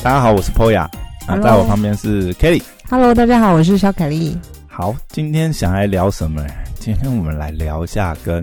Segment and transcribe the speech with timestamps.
[0.00, 0.88] 大家好，我是 Poya，
[1.26, 2.62] 啊，在我旁边是 Kelly。
[2.88, 4.38] Hello，大家好，我是小凯丽。
[4.68, 6.48] 好，今天想来聊什么呢？
[6.78, 8.40] 今天我们来聊一下跟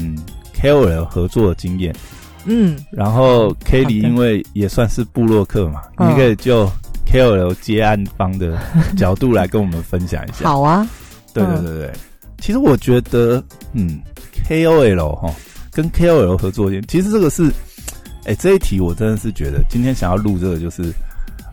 [0.54, 1.96] KOL 合作的经验。
[2.44, 6.70] 嗯，然后 Kelly 因为也算是部落客嘛，嗯你可以就
[7.08, 8.60] KOL 接案方的
[8.98, 10.44] 角度来跟我们分享一下。
[10.50, 10.86] 好啊，
[11.34, 11.94] 对对对对，
[12.40, 13.42] 其实我觉得，
[13.72, 14.02] 嗯
[14.48, 15.34] ，KOL 哈
[15.72, 17.50] 跟 KOL 合作，其实这个是，
[18.26, 20.94] 哎、这一题我真的是觉得今天想要录这个就是，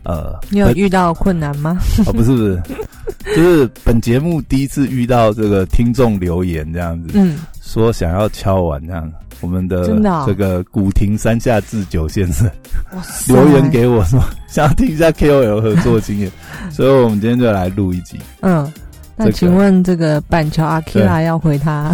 [0.03, 1.77] 呃，你有遇到困难吗？
[2.05, 2.61] 哦，不是不是，
[3.35, 9.09] 就是本节目第一次遇到这个听众留言这样子，嗯，说想要敲完这样，
[9.41, 9.87] 我们的
[10.25, 12.49] 这个古亭山下智久先生
[13.27, 16.31] 留言给我说想要听一下 KOL 合作经验，
[16.69, 18.71] 所以我们今天就来录一集嗯，
[19.15, 21.93] 那请问这个板桥阿 KIA 要回他？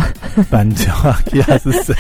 [0.50, 1.96] 板桥阿 KIA 是谁？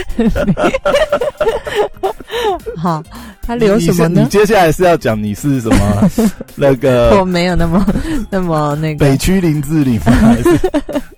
[2.77, 3.03] 好，
[3.41, 4.22] 他留什么呢？
[4.22, 6.09] 你接下来是要讲你是什么
[6.55, 7.86] 那个我没有那么
[8.30, 10.11] 那么那个北，区林志玲吗？
[10.22, 10.58] 还是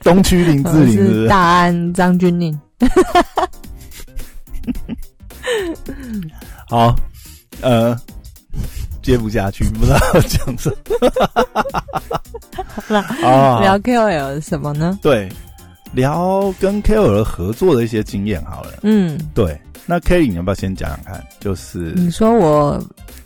[0.02, 0.96] 东区林志玲？
[0.98, 2.58] 是大安张钧甯。
[6.68, 6.96] 好，
[7.62, 7.98] 呃，
[9.02, 10.70] 接不下去，不知道讲什
[12.90, 12.98] 么。
[13.28, 14.98] 啊聊 KOL 什么呢？
[15.02, 15.30] 对，
[15.94, 18.72] 聊跟 KOL 合作的一些经验好了。
[18.84, 21.24] 嗯，对，那 Kelly 你要不要先讲讲看？
[21.40, 22.82] 就是你说我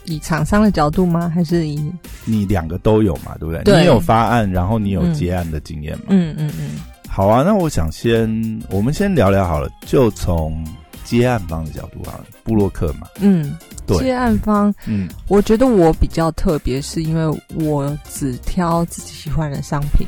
[0.05, 1.29] 以厂商的角度吗？
[1.33, 1.91] 还是以
[2.23, 3.63] 你两个都有嘛，对不对？
[3.63, 6.05] 对你有发案，然后你有接案的经验嘛？
[6.09, 10.65] 嗯嗯嗯好啊，那我想先我们先聊聊好了，就从
[11.03, 20.05] 接案方的角度好了，布洛克嘛，嗯，对接案方嗯我觉得我比较特别，是因为我只挑自己喜欢的商品。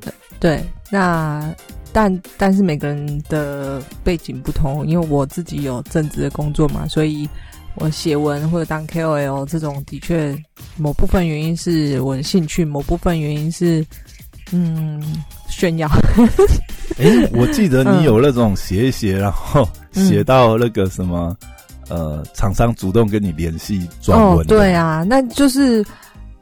[0.00, 1.52] 对对，那
[1.94, 7.26] 但但是每个人的背景不同，因为我自己有正职的工作嘛，所以
[7.76, 10.36] 我写文或者当 KOL 这种，的确
[10.76, 13.86] 某部分原因是我的兴趣，某部分原因是
[14.50, 15.00] 嗯
[15.48, 15.88] 炫耀。
[16.98, 21.36] 诶，我记得你有那种写一写，然后嗯写到那个什么，
[21.88, 25.84] 呃，厂商主动跟你联系转哦文，哦，对啊，那就是，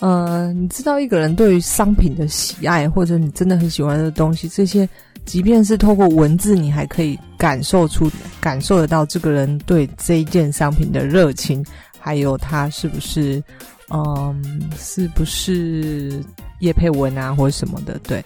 [0.00, 4.88] 呃，你知道一个人对于商品的喜爱，或者你真的很喜欢的东西，这些，
[5.24, 8.10] 即便是透过文字，你还可以感受出、
[8.40, 11.64] 感受得到这个人对这一件商品的热情，
[11.98, 13.42] 还有他是不是，
[13.90, 16.22] 嗯，是不是
[16.60, 18.22] 叶配文啊，或者什么的，对。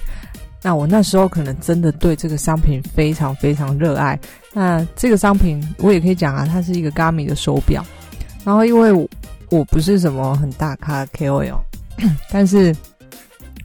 [0.63, 4.19] 那我那时候可能真的对这个商品非常非常热爱。
[4.53, 7.85] 那这个商品我也可以讲啊，它是一个 Gami 的手表。
[8.43, 8.93] 然后因为
[9.49, 11.59] 我不是什么很大咖 KOL，
[12.31, 12.75] 但是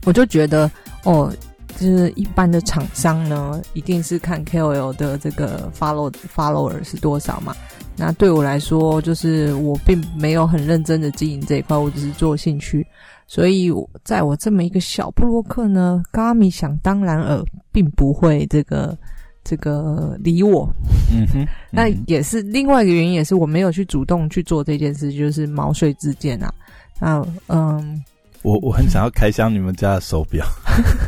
[0.04, 0.70] 我就觉得
[1.04, 1.34] 哦，
[1.78, 7.56] 就是一般的厂商呢，一定是看 KOL 的这个 follow follower 是多少嘛。
[7.98, 12.86] 那对我来说，就是我并没有很认真的经营这一块，我只是做兴趣。
[13.28, 13.72] 所以
[14.04, 18.98] 在我这么一个小布洛克呢，Gami 想当然尔，并不会这个
[19.44, 20.70] 这个理我。
[21.14, 26.54] 嗯哼， 那嗯哼也是另外一个原因，也是我没有去主动去做这件事，就是毛遂自荐啊。
[27.00, 28.04] 那嗯，
[28.44, 30.46] 我我很想要开箱你们家的手表，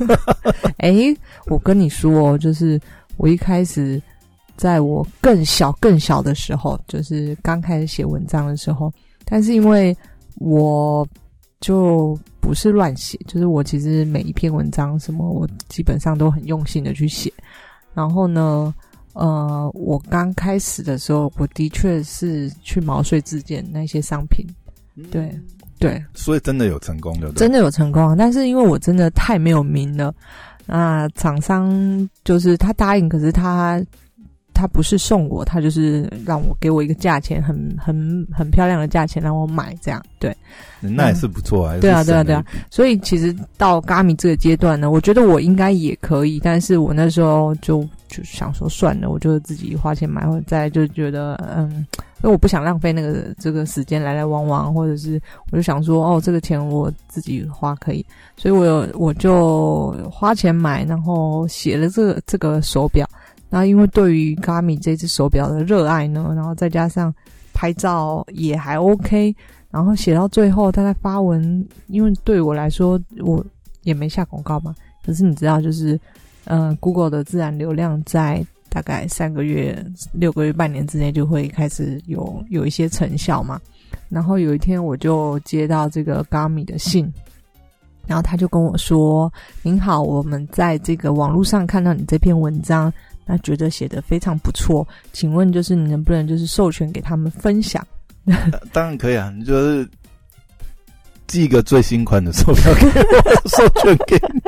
[0.80, 1.16] 诶，
[1.48, 2.80] 我跟你说哦，就是
[3.18, 4.02] 我一开始
[4.56, 8.92] 在我更小更小的时候，就是刚开始写文章的时候，
[9.26, 9.96] 但是因为
[10.36, 11.08] 我
[11.60, 17.32] 就不是乱写，就是我其实每一篇文章什么，我基本上都很用心的去写。
[17.96, 18.74] 然后呢，
[19.14, 24.46] 呃，我刚开始的时候，我的确是去毛遂自荐那些商品，
[25.12, 25.32] 对
[25.84, 27.30] 对，所以真的有成功，的？
[27.34, 28.16] 真的有成功啊！
[28.18, 30.16] 但是因为我真的太没有名了，
[30.66, 33.84] 那厂商就是他答应，可是他
[34.54, 40.34] 他不是送我，他就是让我给我一个价钱，很很很漂亮的价钱让我买，这样对。
[40.80, 41.78] 那也是不错啊。
[41.82, 42.42] 对啊对啊对啊
[42.72, 51.86] 所以其实到 Gami 这个阶段呢，我觉得我应该也可以，但是我那时候就就想说算了，我就自己花钱买，或者再就觉得嗯，
[52.24, 55.22] 因为我不想浪费那个这个时间来来往往，或者是
[55.52, 58.04] 我就想说哦，这个钱我自己花可以，
[58.38, 63.06] 所以我有我就花钱买，然后写了这个这个手表，
[63.50, 67.14] 然后因为对于 Gami 这只手表的热爱呢，然后再加上
[67.54, 69.36] 拍照也还 OK。
[69.70, 73.44] 然后写到最后，大概发文，因为对我来说，我
[73.82, 74.76] 也没下广告嘛。
[75.04, 76.00] 可是你知道，就是
[76.46, 83.62] 呃，Google 的自然流量在大概三个月、六个月、半年之内就会开始有有一些成效嘛。
[84.10, 87.08] 然后有一天，我就接到这个 Gami 的信，
[88.08, 89.32] 然后他就跟我说
[89.62, 92.92] ：“您好，我们在这个网络上看到你这篇文章，
[93.28, 97.86] 那觉得写的非常不错，请问就是你能不能就是授权给他们分享？”
[98.74, 99.88] 当然可以啊，你就是
[101.28, 104.42] 寄一个最新款的手表给我，授权给你。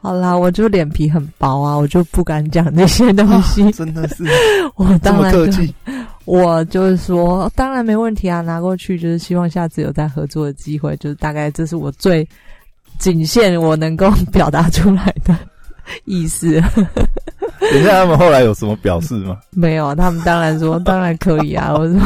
[0.00, 3.70] 好啦，我就脸皮很薄啊，我就不敢讲那些东西。
[3.72, 4.24] 真的是
[4.76, 5.74] 我当然就客气，
[6.24, 12.26] 我就是说，当然没问题啊，拿过去就是希望下次有再合作的机会，就是大概这是我最
[12.98, 15.36] 仅限我能够表达出来的
[16.04, 16.62] 意思。
[17.60, 19.38] 等一下他们后来有什么表示吗？
[19.50, 22.00] 没有，他们当然说 当然可以啊，我说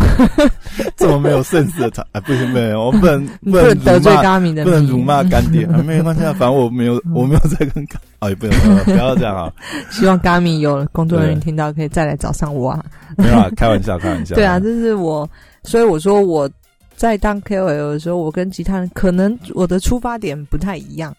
[0.97, 9.53] 这么没有绅士的场，哎，不行，不行，我 不能不不能得罪，咖米的不能辱骂干爹，啊没关系啊，反正我没有，我没有在跟干，哦，也不能，不要这样啊，
[9.91, 12.85] 希望咖米有工作人员听到可以再来找上我啊。
[13.17, 14.35] 没有啊，开玩笑，开玩笑。
[14.35, 15.29] 对啊，这是我，
[15.65, 16.49] 所以我说我
[16.97, 21.15] 在当 KOL 的时候，我跟其他人可能我的出发点不太一样。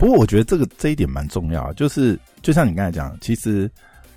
[0.00, 3.70] 不过我觉得这个这一点蛮重要，就是就像你刚才讲，其实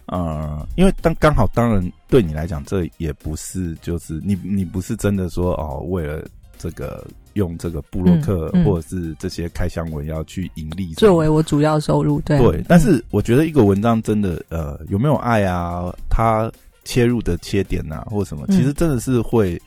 [0.05, 6.25] 呃，因为当刚好当然对你来讲，这也不是就是你你不是真的说哦，为了
[6.57, 8.65] 这个用这个布洛克、嗯嗯。
[8.65, 12.37] 或者是这些开箱文要去盈利作为我主要收入，对。
[12.39, 16.49] 对，但是我觉得一个文章真的呃有没有爱啊，它
[16.85, 18.55] 切入的切点啊，或者什么，嗯。
[18.55, 19.61] 其实真的是会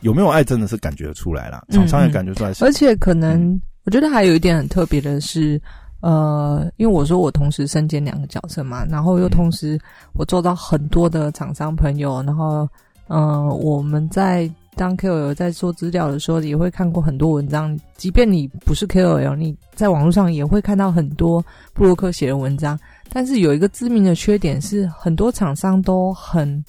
[0.00, 2.52] 有没有爱，真的是感觉出来啦，嗯厂商也感觉出来。
[2.60, 5.60] 而且可能、嗯我觉得还有一点很特别的是，
[6.00, 9.78] 呃，因为我说我同时身兼两个角色嘛，然后又同时
[10.14, 12.68] 我做到很多的厂商朋友，然后
[13.08, 17.78] 呃，我们在当 KOL 在做资料的时候，也会看过很多文章。
[17.96, 22.78] 即便你不是 KOL，你在网络上也会看到很多布洛克写的文章。
[23.12, 26.64] 但是有一个致命的缺点是，很多厂商都很，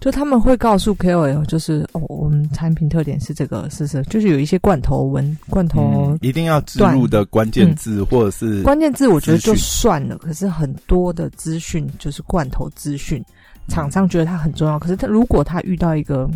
[0.00, 10.16] 就他们会告诉 KOL，就是哦，我们产品特点是这个，是是，就是有一些罐头文、罐头嗯、一定要植入的关键字，或者是关键字，我觉得就算了。
[10.16, 13.22] 可是很多的资讯就是罐头资讯，
[13.68, 14.78] 厂商觉得它很重要。
[14.78, 16.26] 可是他如果他遇到一个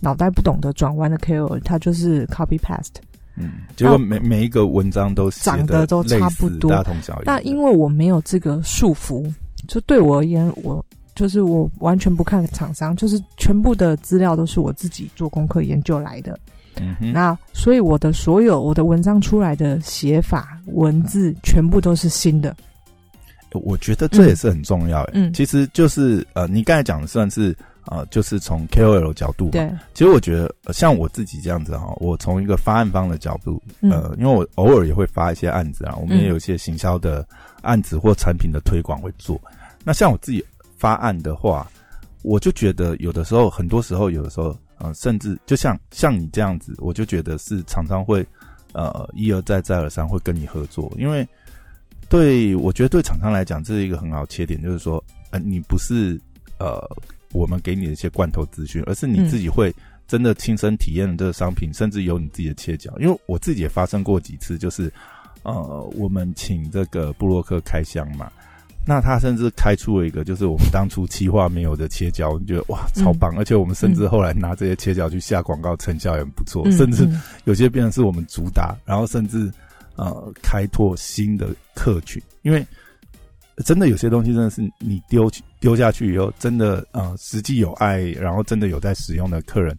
[0.00, 3.00] 脑袋不懂得转弯的 KOL，他就是 copy paste。
[3.36, 7.24] 嗯，结果每每一个文章都写长得都差不多大同小异。
[7.24, 9.32] 但因为我没有这个束缚，
[9.66, 16.38] 就对我而言，我就是我完全不看厂商，就是全部的资料都是我自己做功课研究来的。
[16.80, 22.56] 嗯哼，那所以我的所有我的文章出来的写法、文字，全部都是新的。
[23.52, 25.06] 我觉得这也是很重要。
[25.12, 27.54] 嗯其实就是呃，你刚才讲的算是
[27.84, 29.50] 呃，就是从 KOL 角度嘛。
[29.50, 37.26] 对，其实我觉得，呃像我自己这样子哈，我从一个发案方的角度，嗯呃，因为我偶尔也会发一些案子啊，我们也有一些行销的
[37.60, 39.38] 案子或产品的推广会做。
[39.84, 40.42] 那像我自己
[40.82, 41.70] 发案的话，
[42.22, 48.26] 我就觉得有的时候，很多时候，有的时候，呃，甚至就像像你这样子，我就觉得是常常会
[48.72, 51.24] 呃一而再再而三会跟你合作，因为
[52.08, 56.20] 对我觉得对厂商来讲，这是一个很好切点，就是说，呃，你不是
[56.58, 56.82] 呃
[57.32, 59.72] 我们给你的一些罐头资讯，而是你嗯自己会
[60.08, 62.92] 真的亲身体验了这个商品，甚至有你自己的切角。
[62.98, 64.92] 因为我自己也发生过几次，就是
[65.44, 65.54] 呃，
[65.96, 68.32] 我们请这个布洛克开箱嘛，
[68.84, 77.22] 那他甚至开出了一个就是我们当初企划没有的切角，你觉得哇超棒，而且我们甚至后来拿这些切角去下广告，成效也很不错，嗯甚至嗯。
[77.44, 79.48] 有些变成是我们主打，然后甚至
[79.94, 82.66] 呃开拓新的客群，因为
[83.64, 85.30] 真的有些东西真的是你丢
[85.60, 89.76] 丢下去以后，真的呃实际有爱，然后真的有在使用的客人，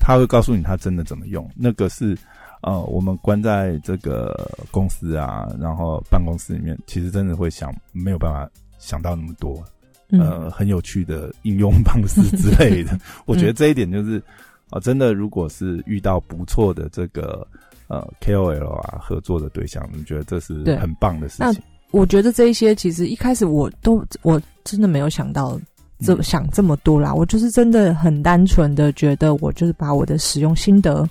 [0.00, 2.16] 他会告诉你他真的怎么用，那个是
[2.62, 8.48] 呃我们关在这个公司啊，然后办公室里面，其实真的会想没有办法
[8.78, 9.62] 想到那么多，
[10.10, 12.98] 嗯呃，很有趣的应用方式之类的。
[13.26, 14.22] 我觉得这一点就是，
[14.70, 17.46] 啊、真的，如果是遇到不错的这个
[17.88, 21.62] 呃 KOL 啊合作的对象，我觉得这是很棒的事那情。
[21.90, 25.60] 我觉得这一些其实一开始我都我真的没有想到
[26.00, 31.08] 这、嗯想这么多啦，我就是真的很单纯的觉得我就是把我的使用心得，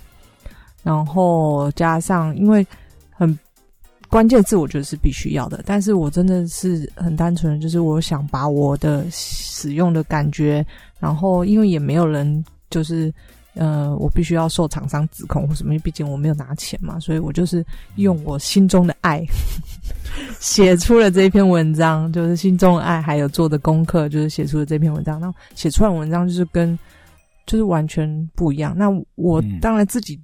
[0.82, 2.66] 然后加上因为
[3.10, 3.38] 很
[4.08, 10.64] 关键字我觉得是必须要的，但是我真的是很单纯，就是我想把我的使用的感觉，
[10.98, 13.12] 然后因为也没有人就是。
[13.54, 19.26] 呃，我必须要受厂商指控或什么，因为毕竟我没有拿钱嘛，所以我就是用我心中的爱
[20.38, 25.20] 写出了这篇文章，就是心中的爱，还有做的功课，就是写出了这篇文章。
[25.20, 26.78] 那写出来的文章就是跟
[27.44, 28.72] 就是完全不一样。
[28.78, 30.18] 那我嗯当然自己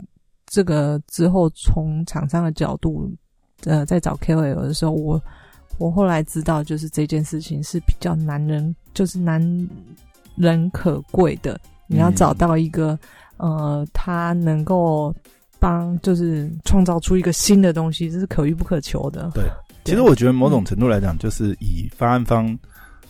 [0.57, 3.13] 这个之后从厂商的角度，
[3.67, 5.23] 呃，在找 KOL 的时候，我
[5.77, 9.39] 我后来知道，就是这件事情是比较难人，就是难
[10.35, 11.61] 人可贵的。
[11.87, 12.99] 你要嗯找到一个、
[13.37, 15.15] 呃，他能够
[15.59, 19.31] 帮，就是创造出一个新的东西，这是可遇不可求的。
[19.35, 19.45] 对，
[19.85, 22.59] 其实我觉得某种程度来讲，就是以发案方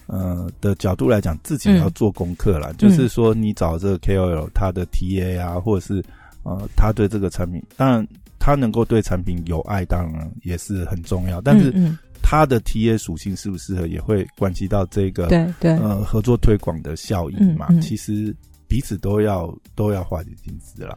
[0.09, 2.73] 呃的角度来讲，自己要做功课啦。
[2.77, 6.05] 就是说，你找这个 KOL 他的 TA 啊，或者是
[6.47, 8.07] 呃，他对这个产品，当然
[8.39, 11.41] 他能够对产品有爱，当然也是很重要。
[11.41, 11.75] 但是
[12.23, 17.67] 他的 T A 属性适不适合，也会关系到这个对对呃合作推广的效益嘛。
[17.81, 18.33] 其实
[18.69, 20.97] 彼此都要都要花点心思了。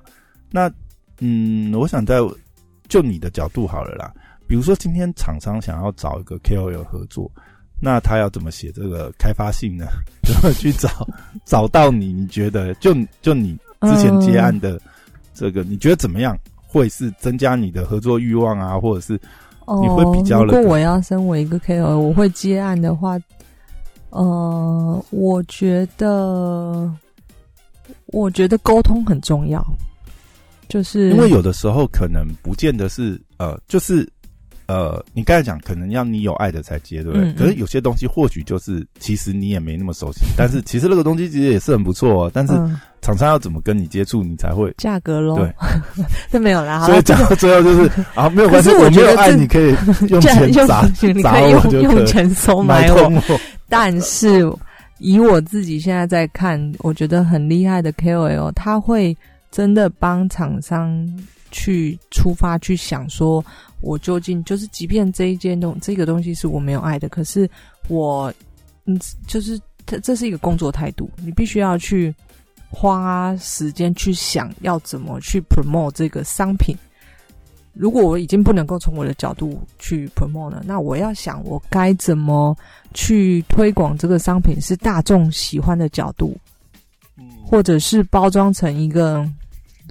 [0.51, 0.71] 那
[1.19, 2.19] 嗯，我想在
[2.87, 4.13] 就你的角度好了啦。
[4.47, 7.31] 比如说今天厂商想要找一个 K O L 合作，
[7.81, 9.87] 那他要怎么写这个开发信呢？
[10.23, 11.07] 怎么去找
[11.43, 12.13] 找到你？
[12.13, 14.79] 你觉得就就你之前接案的？
[15.39, 16.37] 这个你觉得怎么样？
[16.67, 19.13] 会是增加你的合作欲望啊，或者是
[19.81, 20.43] 你会比较？
[20.43, 23.17] 如果我要身为一个 KOL，我会接案的话，
[24.09, 26.91] 呃，我觉得，
[28.07, 29.65] 我觉得沟通很重要，
[30.67, 34.07] 就是因为有的时候可能不见得是呃，就是。
[34.69, 37.33] 呃，你刚才讲可能要你有爱的才接，对不对？
[37.33, 42.31] 可是有些东西或许就是其实你也没那么熟悉， 但是其实那个东西其实也是很不错哦。
[42.31, 42.53] 但是
[43.01, 45.37] 厂商要怎么跟你接触，你才会价格喽？
[45.37, 45.51] 对，
[46.29, 46.85] 这没有啦。
[46.85, 49.75] 所以讲到最后就是啊，没有关系，我没有爱你可以
[50.07, 50.87] 用钱砸
[51.23, 53.11] 砸我就用钱收买我。
[53.67, 54.47] 但是
[54.99, 59.17] 以我自己现在在看，我觉得很厉害的 KOL，他会
[59.49, 60.95] 真的帮厂商
[61.49, 63.43] 去出发去想说。
[63.81, 67.49] 我究竟就是，即便这一件东这个东西是我没有爱的，可是
[67.87, 68.33] 我，
[68.85, 72.13] 嗯，就是这这是一个工作态度，你必须要去
[72.69, 76.75] 花时间去想要怎么去 promote 这个商品。
[77.73, 82.55] 如果我已经不能够从我的角度去 promote 了，那我要想我该怎么
[82.93, 86.37] 去推广这个商品是大众喜欢的角度，
[87.45, 89.25] 或者是包装成一个。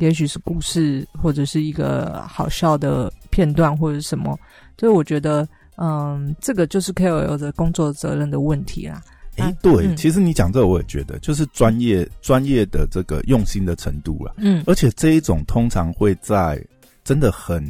[0.01, 4.37] 也许是故事，或者是一个好笑的片段，或者什么，
[4.77, 9.01] 所以我觉得，嗯，这个就是 KOL 的工作责任的问题啦。
[9.37, 14.35] 哎，对，其实你讲这个，我也觉得，就是专业专业的这个用心的程度了。
[14.39, 16.61] 嗯，而且这一种通常会在
[17.05, 17.63] 真的很，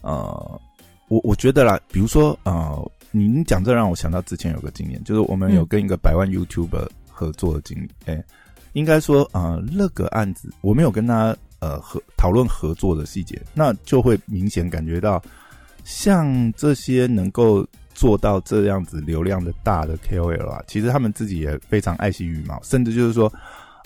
[0.00, 0.60] 呃，
[1.08, 7.90] 我我觉得啦，比如说，呃，您讲这让我想到之前有个经验，就是我们有跟一个百万 YouTube 合作的经历。
[8.06, 8.24] 哎，
[8.72, 11.36] 应该说，呃，那个案子我没有跟他。
[11.62, 15.22] 呃，合讨论合作的细节，那就会明显感觉到，
[15.84, 17.64] 像这些能够
[17.94, 23.32] 做到这样子流量的大的 KOL 啊，其实他们自己也非常爱惜羽毛，甚至就是说，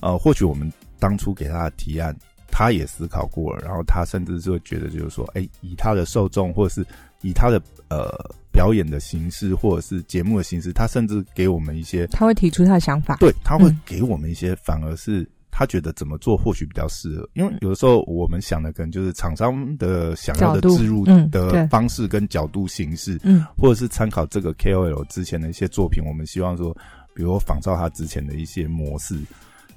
[0.00, 2.16] 呃，或许我们当初给他的提案，
[2.50, 6.83] 他也思考过了，然后他甚至就会觉得，就是说，哎，以他的受众，或者是
[7.21, 8.09] 以他的呃
[8.50, 15.28] 表演的形式，或者是节目的形式，他甚至给我们一些，他会提出他的想法，对他会给我们一些，反而是。
[15.58, 26.76] 他觉得怎么做或许比较适合，因为有的时候我们想的可能就是厂商的想要的植入的方式跟角度形式，嗯，或者是参考这个 KOL 之前的一些作品，我们希望说，
[27.14, 29.18] 比如仿照他之前的一些模式。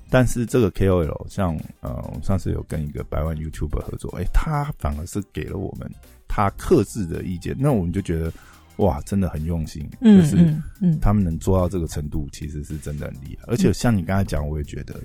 [0.10, 5.90] 但是这个 KOL 像呃，我上次有跟一个百万 YouTuber 合作，哎，他反而是给了我们
[6.28, 8.34] 他克制的意见，那我们就觉得
[8.80, 10.36] 哇，真的很用心，就是
[10.82, 13.46] 嗯，他们能做到这个程度，其实是真的很厉害。
[13.48, 15.00] 而且像你刚才讲，我也觉得。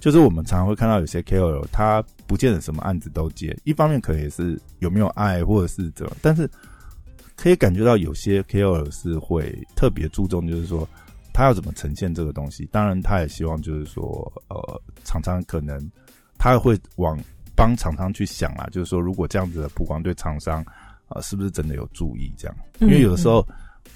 [0.00, 3.56] 就是我们常常会看到有些 KOL，他不见得什么案子都接。
[3.64, 6.48] 一方面可能也是有没有爱，或者是怎么，但是
[7.34, 10.88] 可以感觉到有些 KOL 是会特别注重，就是说
[11.32, 12.64] 他要怎么呈现这个东西。
[12.70, 15.78] 当然，他也希望就是说，呃，厂商可能
[16.38, 17.18] 他会往
[17.56, 20.64] 帮厂商去想啊，就是说如果这样子的曝光对厂商
[21.08, 22.32] 啊，是不是真的有注意？
[22.38, 23.44] 这样，因为有的时候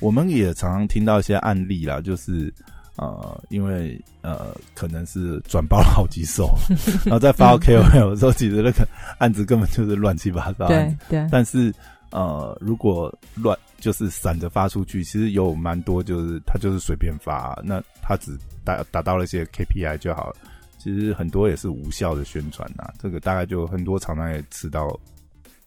[0.00, 2.52] 我们也常常听到一些案例啦，就是。
[2.96, 6.54] 呃，因为呃，可能是转包了好几手，
[7.06, 8.86] 然后再发到 KOL 的时候，其实那个
[9.18, 10.66] 案子根本就是乱七八糟。
[10.68, 11.26] 对对。
[11.30, 11.72] 但是
[12.10, 20.36] 呃，如果乱就是散着发出去，其实有蛮多就是他就是随便发，那他只达达到了一些 KPI 就好了。
[20.76, 24.88] 其实很多也是无效的宣传呐，这个大概就很多厂商也吃到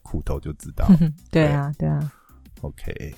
[0.02, 0.86] 苦头就知道。
[1.32, 2.12] 对啊，对啊。
[2.60, 3.12] OK，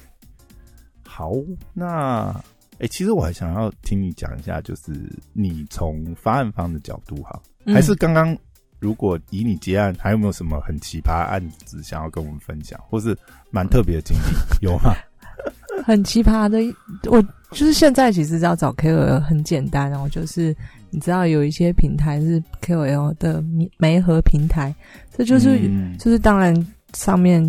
[1.04, 1.32] 好，
[1.74, 2.34] 那。
[2.78, 4.92] 哎，其实我还想要听你讲一下，就是
[5.32, 8.36] 你从发案方的角度哈，还是刚刚
[8.78, 13.16] 如果以你结案，还有没有什么很奇葩案子想要跟我们分享，或是
[13.50, 14.22] 蛮特别的经历
[14.62, 14.94] 有吗？
[15.84, 16.58] 很奇葩的，
[17.10, 17.20] 我
[17.50, 20.54] 就是现在其实要找 KOL 很简单哦，就是
[20.90, 23.42] 你知道有一些平台是 KOL 的
[23.76, 24.74] 媒合平台，
[25.16, 25.58] 这就是
[25.98, 26.54] 就是当然
[26.94, 27.42] 上面。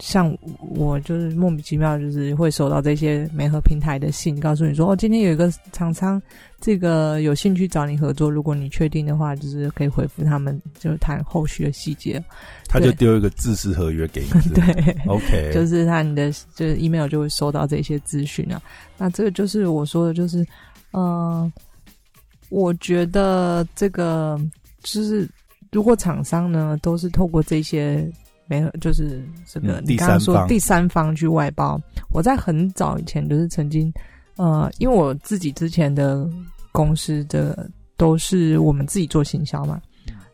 [0.00, 6.20] 像我就是莫名其妙，就是会收到这些媒合平台的信，告诉你说哦，今天有一个厂商，
[6.60, 12.22] 这个有兴趣找你合作，如果你确定的话，就是可以回复他们，就谈后续的细节。
[12.66, 18.62] 他就丢一个自式合约给你， 对，OK， 就是他你的就是 email 就会收到这些资讯啊。
[18.96, 20.46] 那这个就是我说的，就是
[20.92, 21.52] 嗯，
[22.48, 24.40] 我觉得这个
[24.82, 25.28] 就是
[25.72, 28.08] 如果厂商呢都是透过这些
[28.50, 31.80] 没有就是这个你刚刚说第三方去外包，
[32.10, 33.92] 我在很早以前就是曾经
[34.36, 36.28] 呃，因为我自己之前的
[36.72, 39.80] 公司的都是我们自己做行销嘛，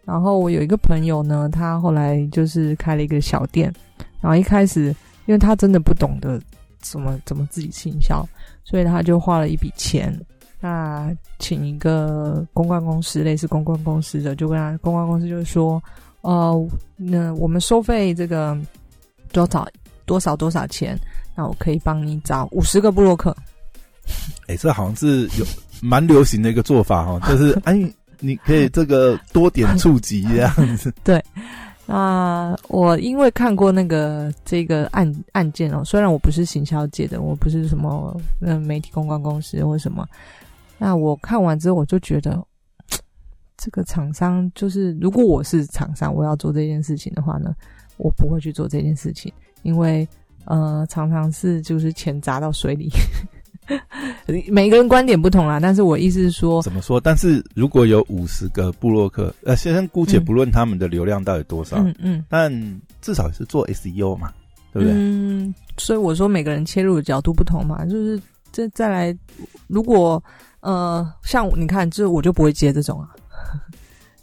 [0.06, 3.70] 然后我有一个朋友呢，他后来就是开了一个小店，
[4.22, 4.86] 然后一开始
[5.26, 6.40] 因为他真的不懂得
[6.80, 8.26] 怎么怎么自己行销，
[8.64, 10.18] 所以他就花了一笔钱。
[10.58, 15.80] 那请一个公关公司，类似公关公司的，就跟他公关公司就是说，
[16.26, 18.58] 呃，那我们收费这个
[19.30, 19.64] 多少
[20.04, 20.98] 多少多少钱？
[21.36, 23.34] 那我可以帮你找五十个布洛克。
[24.48, 25.46] 哎，这好像是有
[25.80, 27.78] 蛮流行的一个做法哈， 就是哎，
[28.18, 30.92] 你可以这个多点触及这样子。
[31.04, 31.22] 对。
[31.88, 40.04] 那我因为看过那个这个案案件哦，虽然我不是行销界的，我不是什么呃媒体公关公司或什么。
[40.78, 42.44] 那我看完之后，我就觉得，
[43.66, 47.52] 这个厂商就是，如果我是厂商，我要做这件事情的话呢，
[47.96, 49.32] 我不会去做这件事情，
[49.62, 50.06] 因为
[50.44, 52.88] 呃，常常是就是钱砸到水里。
[54.48, 57.00] 每个人观点不同啦，但是我意思是说，怎么说？
[57.00, 64.32] 但是如果有五十个布洛克，呃，先生姑且不论他们的流量到底多少，嗯嗯，但至少是做 SEO 嘛，
[64.72, 64.96] 对不对？
[64.96, 69.18] 嗯，所以我说每个人切入的角度不同嘛，就是这再来，
[69.66, 70.22] 如果。
[70.60, 73.14] 呃，像你看，就我就不会接这种啊。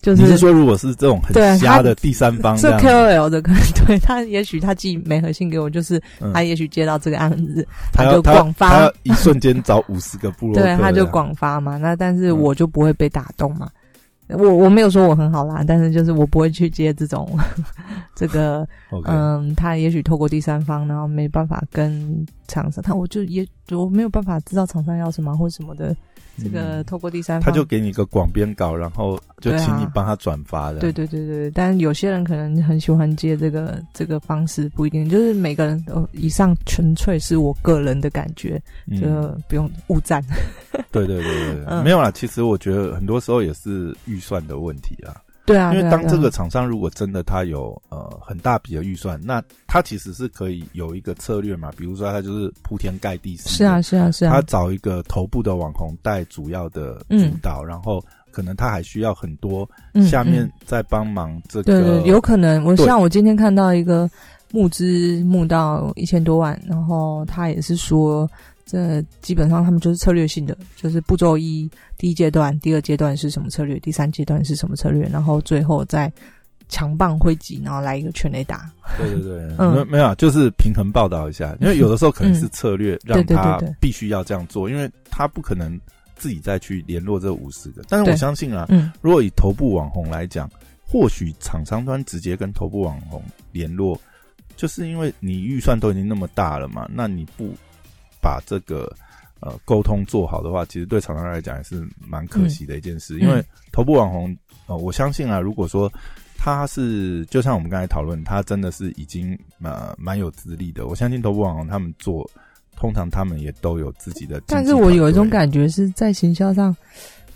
[0.04, 6.00] 就是你是说，如果是这种很瞎的第三方，是 KOL 的，可能对他也许他寄没核信给我，就是
[6.34, 11.78] 他也许接到这个案子，他就广发，他一瞬间找五十个部落，对，他就广发嘛。
[11.78, 13.70] 那但是我就不会被打动嘛。
[14.28, 17.40] 我我没有说我很好啦，但是就是我不会去接这种
[18.14, 18.68] 这个，
[19.06, 25.96] 嗯，他也许透过第三方，然后没办法跟厂商，他我就也我没有办法知道厂商要什么或什么的。
[26.38, 30.80] 这个透过第三方，他就给你一个广编稿，然后就请你帮他转发的。
[30.80, 36.08] 对对对对，但有些人可能很喜欢接这个这个方式，不一定就是每个人都。
[36.14, 38.62] 以上纯粹是我个人的感觉，
[39.00, 39.06] 就
[39.48, 40.24] 不用误赞。
[40.92, 42.10] 对对对对，没有啦。
[42.12, 45.16] 其实我觉得很多时候也是预算的问题啊。
[45.46, 58.02] 对啊，因为当这个厂商如果真的他有呃很大笔的预算，那他其实是可以有一个策略嘛，比如说他就是铺天盖地是啊是啊是啊，他找一个头部的网红带主要的主导，然后
[58.32, 59.70] 可能他还需要很多
[60.10, 62.64] 下面在帮忙这个，对对，有可能。
[62.64, 64.10] 我像我今天看到一个
[64.52, 68.30] 募资募到一千多万，然后他也是说。
[68.66, 76.12] 这基本上他们就是策略性的，就是步骤一，第一阶段，第二阶段是什么策略，第三阶段是什么策略，然后最后再
[76.70, 78.72] 强棒汇集，然后来一个全雷打。
[78.98, 85.78] 对对对， 没没有，就是平衡报道一下，因为有的时候可能是策略让他必须要这样做，因为他不可能
[86.16, 87.84] 自己再去联络这五十个。
[87.90, 88.66] 但是我相信啊，
[89.02, 90.50] 如果以头部网红来讲，
[90.88, 93.22] 或许厂商端直接跟头部网红
[93.52, 94.00] 联络，
[94.56, 97.54] 就是因为你预算都已经那么大了嘛，那你不。
[98.24, 98.90] 把这个
[99.42, 103.20] 呃沟通做好的话，其实对厂商来讲也是蛮可惜的一件事。
[103.20, 104.34] 因为头部网红，
[104.68, 105.92] 呃，我相信啊，如果说
[106.38, 112.26] 他是就像我们刚才讨论，他真的是已经呃蛮有资历的，我相信头部网红他们做，
[112.78, 114.42] 通常他们也都有自己的。
[114.48, 116.74] 但是我有一种感觉是在行销上，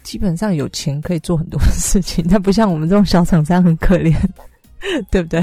[0.04, 4.16] 基本上有钱可以做很多事情，但不像我们这种小厂商很可怜，
[5.12, 5.42] 对不对？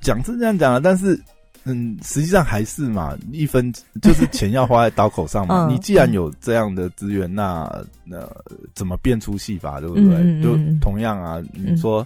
[0.00, 1.20] 讲是这样讲啊，但是。
[1.64, 3.72] 嗯，实际上还是嘛，一分
[4.02, 5.66] 就是钱要花在刀口上嘛。
[5.70, 7.70] 你既然有这样的资源，那
[8.04, 8.28] 那
[8.74, 10.42] 怎么变出戏法，对不对？
[10.42, 12.04] 就同样啊，你说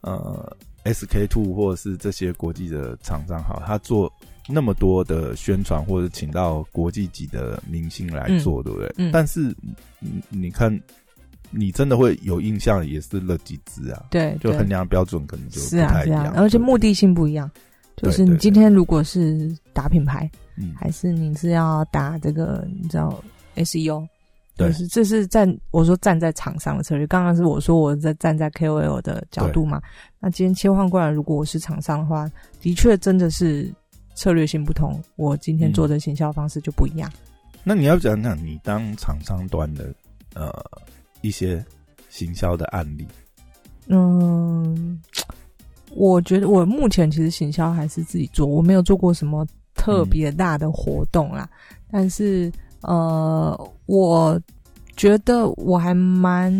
[0.00, 4.12] 呃，SK Two 或者是这些国际的厂商，好，他做
[4.48, 9.10] 那么多的宣传，或者请到国际级的明星来做，对不对？
[9.12, 9.54] 但是
[10.28, 10.76] 你看，
[11.50, 14.02] 你真的会有印象，也是那几支啊。
[14.10, 17.48] 对，就衡量标准可能就不太一样，而且目的性不一样。
[17.96, 20.30] 就是你今天如果是打品牌，
[20.76, 23.22] 还是你是要打这个，你知道
[23.56, 24.06] SEO，
[24.56, 27.06] 就是这是站我说站在厂商的策略。
[27.06, 29.80] 刚刚是我说我在站在 KOL 的角度嘛，
[30.18, 32.30] 那今天切换过来，如果我是厂商的话，
[32.60, 33.72] 的确真的是
[34.14, 37.10] 策略性不同，我今天做的行销方式就不一样。
[37.62, 39.94] 那你要讲讲你当厂商端的
[40.34, 40.52] 呃
[41.20, 41.64] 一些
[42.10, 43.06] 行销的案例，
[43.86, 45.00] 嗯。
[45.94, 51.48] 我觉得我目前其实行销还是自己做，我没有做过什么特别大的活动啦。
[51.90, 52.50] 但是
[52.82, 54.40] 呃，我
[54.96, 56.52] 觉得我还蛮，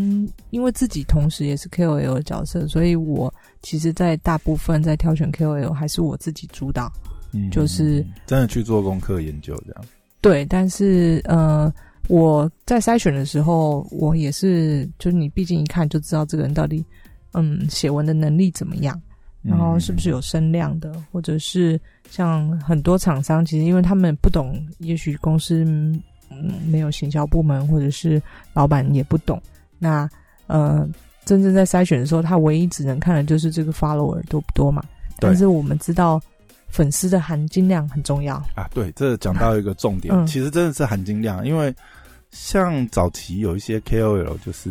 [0.51, 6.91] 因为自己同时也是 KOL 的角色，所以我其实，在大部分在挑选 KOL 还是我自己主导，
[7.33, 9.85] 嗯，就是真的去做功课研究这样。
[10.21, 11.73] 对，但是呃，
[12.09, 16.85] 我在筛选的时候，我也是，就是你毕竟一看就知道这个人到底。
[17.37, 18.97] 嗯写文的能力怎么样，
[19.45, 21.79] 然后是不是有声量的，或者是
[22.11, 26.01] 像很多厂商，其实因为他们不懂，也许公司嗯
[26.67, 28.21] 没有行销部门，或者是
[28.55, 29.41] 老板也不懂，
[29.79, 30.09] 那
[30.47, 30.89] 呃
[31.25, 34.83] 真正在筛选的时候，他唯一只能看的就是这个 follower 多不多嘛。
[35.19, 36.21] 但是我们知道
[36.69, 38.69] 粉丝的含金量很重要啊。
[38.73, 41.75] 对，这讲到一个重点，其实真的是含金量，因为
[42.31, 44.71] 像早期有一些 KOL 就是。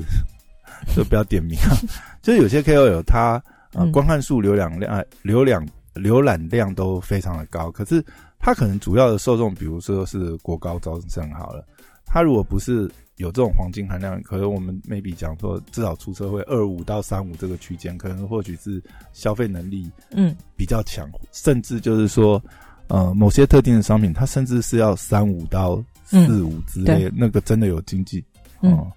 [0.93, 1.71] 就不要点名啊！
[2.21, 3.41] 就是有些 KOL 他
[3.73, 8.03] 呃观看数、流量量、流量浏览量都非常的高，可是
[8.39, 11.65] 它可能主要的受众，比如说是国高招生好了，
[12.05, 18.81] 它如果不是有这种黄金含量，可能我们 maybe 讲说至少出社会二五到三五这个区间，可能或许是
[19.11, 20.35] 消费能力嗯。
[20.55, 22.41] 比较强，甚至就是说
[22.87, 28.23] 呃某些特定的商品，它甚至是要三五到四五之类，那个真的有经济
[28.61, 28.91] 哦。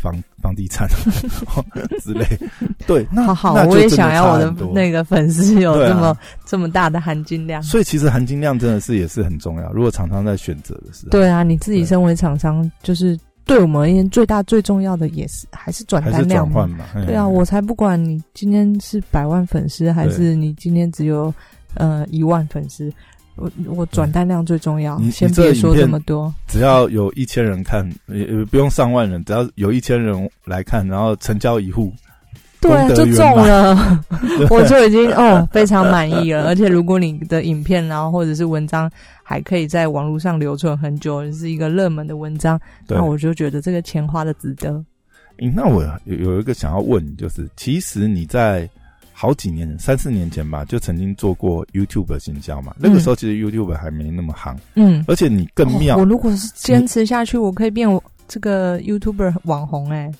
[0.00, 0.88] 房房地产
[2.00, 2.26] 之类，
[2.86, 7.62] 对，那好好，我也想要我的那个粉丝有这么这么大的含金量。
[7.62, 9.70] 所以其实含金量真的是也是很重要。
[9.72, 16.66] 如果厂商在选择的时候，对啊，你自己身为厂商，就是对我们而言最大最重要的也是还是转单量嘛。
[17.06, 21.32] 对啊，我才不管你今天是百万粉丝，还是你今天只有
[21.74, 22.90] 呃一万粉丝。
[23.40, 31.90] 我我转单量最重要，你先别说这么多，只要有一千人看，也也不用上万人，只要有一千人来看，然后成交一户，
[32.60, 34.04] 对，就中了，
[34.50, 36.44] 我就已经 哦非常满意了。
[36.48, 38.90] 而且如果你的影片，然后或者是文章
[39.22, 44.84] 还可以在网络上留存很久，是一个热门的文章，那我就觉得这个钱花的值得。
[45.54, 48.68] 那我有有一个想要问，就是其实你在。
[49.20, 52.74] 好几年，三四年前吧，就曾经做过 YouTube 行销嘛。
[52.78, 55.98] 那个时候其实 YouTube 还没那么行，嗯，而且你更妙。
[55.98, 57.86] 我如果是坚持下去，我可以变
[58.26, 60.10] 这个 YouTuber 网红哎。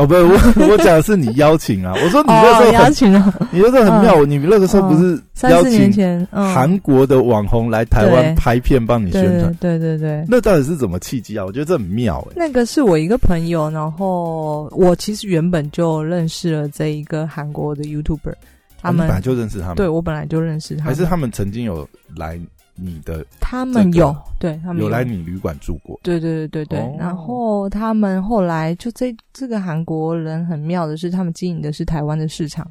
[0.00, 0.32] 哦，不是我，
[0.72, 1.92] 我讲的是你邀请啊。
[1.94, 4.24] 我说你那时候邀请啊，你那时候很妙。
[4.24, 9.54] 你那个时候不是三四年前韩国的网红来台湾拍片帮你宣传？
[9.60, 10.24] 对对对。
[10.26, 11.44] 那到底是怎么契机啊？
[11.44, 12.32] 我觉得这很妙哎。
[12.34, 18.32] 那个是我一个朋友，然后我其实原本就认识了这一个韩国的 YouTuber，
[18.80, 19.76] 他们本来就认识他们。
[19.76, 21.86] 对我本来就认识他们，还是他们曾经有
[22.16, 22.40] 来。
[22.80, 26.96] 你的他们有对他们有来你旅馆住过，对对对对对。
[26.98, 32.66] 然后他们后来就这这个韩国人很妙的是，他们经营的是台湾的市场，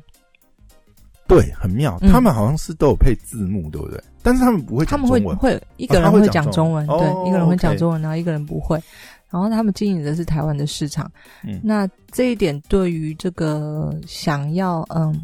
[1.28, 1.98] 对，很妙。
[2.10, 4.02] 他们好像是都有配字幕，对不对？
[4.24, 8.82] 但是他们不会，他们会会一个人会讲中文，对，一个人会讲中文，然后一个人不会。
[9.30, 11.10] 然后他们经营的是台湾的市场，
[11.45, 15.15] 嗯，那这一点对于这个想要嗯，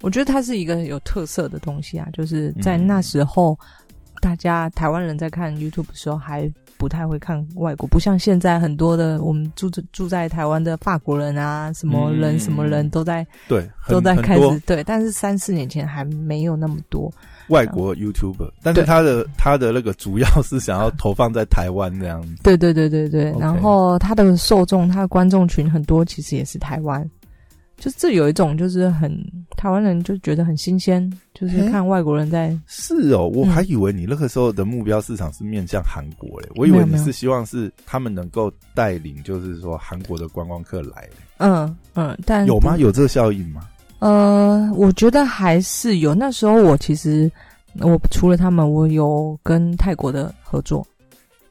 [0.00, 3.58] 我觉得它是一个有特色的东西啊，就是在那时候。
[4.20, 17.12] 大家台湾人在看 YouTube 的时候还不太会看外国，不像现在很多的我们住着住在台湾的法国人啊，什么人什么人都在对都在开始对，但是三四年前还没有那么多。
[17.48, 27.04] 外国 YouTuber，但是他的他的那个主要是想要投放在台湾这样子，对对对对对，然后他的受众他的观众群很多，其实也是台湾。
[27.80, 29.10] 就这有一种就是很
[29.56, 41.08] 台湾人就觉得很新鲜，就是看外国人在是哦，我还以为你那个时候的目标市场是面向韩国嘞，我以为你是希望是他们能够带领，就是说韩国的观光客来。
[41.38, 42.76] 嗯嗯，但有吗？
[42.76, 43.62] 有这个效应吗？
[44.00, 46.14] 呃，我觉得还是有。
[46.14, 47.32] 那时候我其实
[47.80, 50.86] 我除了他们，我有跟泰国的合作。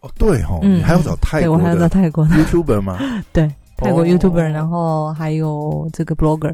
[0.01, 2.99] 哦，对哦，你还要找泰国，我还要找泰国的 YouTuber 吗？
[3.33, 3.51] 对。
[3.79, 6.53] 泰国 YouTuber，然后还有这个 Blogger，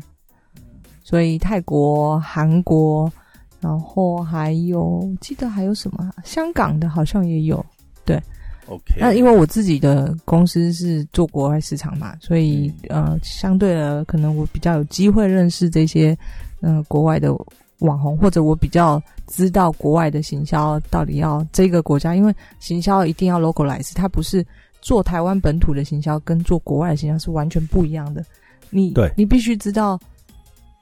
[1.04, 3.12] 所以泰国、韩国，
[3.60, 6.12] 然后还有记得还有什么？
[6.24, 7.66] 香港的好像也有。
[8.06, 8.22] 对
[8.68, 8.96] ，OK。
[9.00, 16.16] 那因为我自己的公司是做国外市场嘛，所以呃，相对的可能我比较有机会认识这些
[16.62, 17.34] 嗯国外的
[17.80, 24.46] 网红，或者我比较知道国外的行销到底要这个国家，因为行销一定要 localize，它不是。
[24.86, 28.24] 做台湾本土的行销跟做国外的行销是完全不一样的。
[28.69, 30.00] 你对，你必须知道，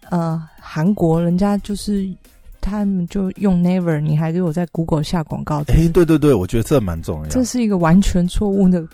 [0.10, 2.06] 呃，韩国人家就是
[2.60, 5.62] 他们就用 Never，你还给我在 Google 下广告。
[5.70, 7.30] 哎，对对对，我觉得这蛮重要。
[7.30, 8.86] 这是一个完全错误的。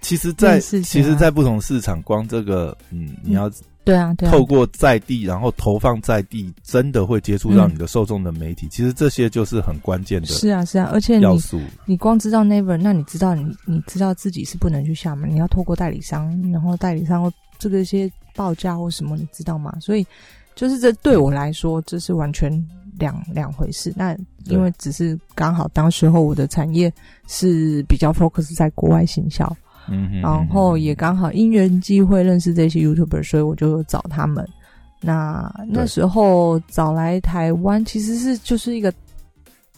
[0.00, 3.48] 其实， 在其实，在不同市场，光这个，嗯，你要。
[3.88, 8.68] 对啊，透过在地，然后投放在地，真的会接触到你的受众的媒体。
[8.68, 10.26] 其实这些就是很关键的。
[10.26, 11.24] 是啊，是啊，而且你
[11.86, 19.74] 你光知道 Never，那你知道你你知道自己是不能去厦门，你要透过代理商，然后代理商这个一些报价或什么，你知道吗？
[19.80, 20.06] 所以
[20.54, 22.52] 就是这对我来说，这是完全
[22.98, 23.90] 两两回事。
[23.96, 26.92] 那因为只是刚好当时候我的产业
[27.26, 29.46] 是比较 focus 在国外行销。
[29.46, 29.56] 嗯，
[30.22, 34.48] 然后也刚好因缘机会认识这些 YouTuber，所以我就找他们。
[35.00, 38.92] 那那时候找来台湾，其实是就是一个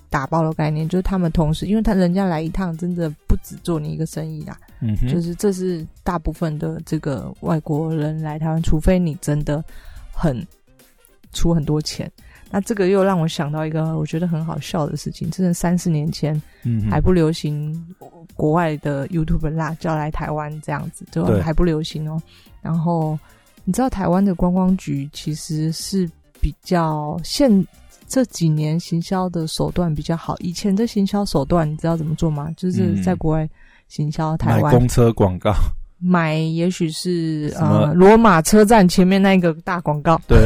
[0.09, 9.63] 打包的概念，就是他们同时，因为他人家来一趟，真的不止做你一个生意啦，嗯哼，就是这是大部分的这个外国人来台湾，除非你真的
[10.11, 10.43] 很
[11.33, 12.11] 出很多钱。
[12.51, 17.73] 那这个又让我想到一个我觉得很好笑的事情，真的三四年前嗯还不流行
[18.35, 21.41] 国外的 YouTube 啦，叫来台湾这样子，就对。
[21.41, 22.21] 还不流行哦。
[22.61, 23.19] 然后
[23.65, 26.11] 你知道台湾的观光局其实是
[26.41, 27.67] 比较现
[28.09, 32.53] 这几年行销的手段比较好，以前的行销手段你知道怎么做吗？
[32.57, 33.03] 就是嗯。
[33.03, 33.49] 在国外
[33.89, 35.55] 行销台湾，买公车广告，
[36.01, 40.37] 买也许是呃罗马车站前面那个大广告，对，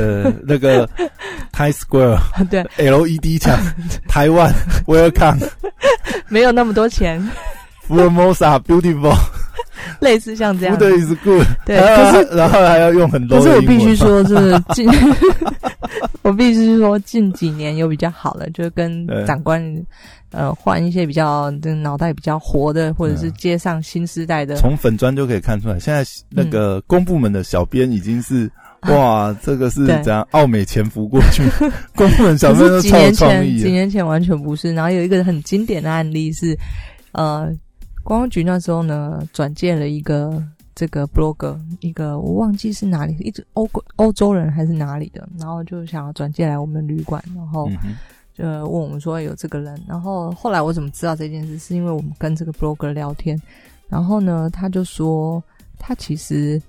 [0.46, 0.88] 那个
[1.52, 2.18] Times Square
[2.50, 3.56] 对，LED 墙，
[4.08, 4.52] 台湾
[4.86, 5.48] Welcome
[6.28, 7.22] 没有那么多钱
[7.88, 9.16] ，Formosa Beautiful
[10.00, 10.98] 类似像这样 Food。
[10.98, 14.88] is good，对，可是然后还要用很多可是我必须说，就是 近，
[16.22, 19.62] 我必须说近几年有比较好了，就是跟长官
[20.30, 24.56] 呃换一些比较这脑袋比较活的，或者是接上新时代的。
[24.56, 28.44] 从粉砖就可以看出来，现在那个公部门的小编已经是。
[28.44, 28.50] 嗯
[28.84, 31.42] 哇，这个是对怎样奥美潜伏过去？
[31.96, 33.58] 公部门小可编都超有是几年前，创意。
[33.58, 34.74] 几年前完全不是。
[34.74, 36.54] 然后有一个很经典的案例是，
[37.12, 37.50] 呃，
[38.04, 40.40] 观光局那时候呢转介了一个
[40.74, 47.68] 这个 blogger，一个我忘记是哪里，一直欧国欧洲人还是哪里的，然后就想要转介来我们旅馆，然后
[48.36, 51.58] 就问我们说有这个人，然后后来我怎么知道这件事？
[51.58, 53.40] 是因为我们跟这个 blogger 聊天，
[53.88, 55.42] 然后呢，他就说
[55.78, 56.60] 他其实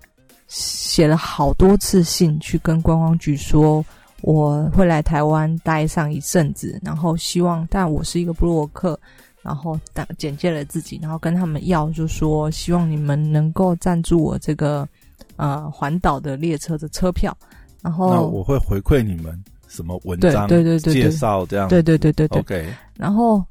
[0.48, 3.84] 写了好多次信去跟观光局说
[4.22, 8.98] 我会来台湾待上一阵子，然后希望，但我是一个布洛克，
[9.46, 14.88] 然后简简介了自己，然后跟他们要，就说希望你们能够赞助我这个
[15.36, 17.38] 呃环岛的列车的车票，
[17.84, 21.68] 然后那我会回馈你们什么文章对对对对介绍这样。
[21.70, 23.46] 对对对对对，，OK， 然后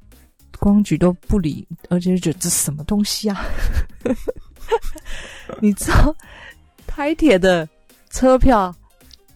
[0.58, 3.44] 公安局都不理，而且就觉得这什么东西啊？
[5.60, 6.12] 你知道
[6.88, 7.68] 台铁的
[8.10, 8.74] 车票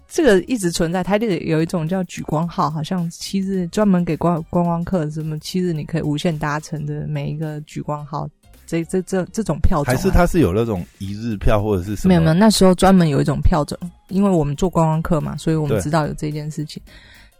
[0.08, 8.26] 这个一直存在，台铁有一种叫举光号，好像七日专门给观观光客，什么七日你可以无限搭乘的每一个举光号，
[8.66, 12.08] 这这这这种票种、啊，还是它是有那种一日票或者是什么？
[12.08, 16.82] 没有没有，那时候专门有一种票种，因为我们做观光客嘛，所以我们知道有这件事情。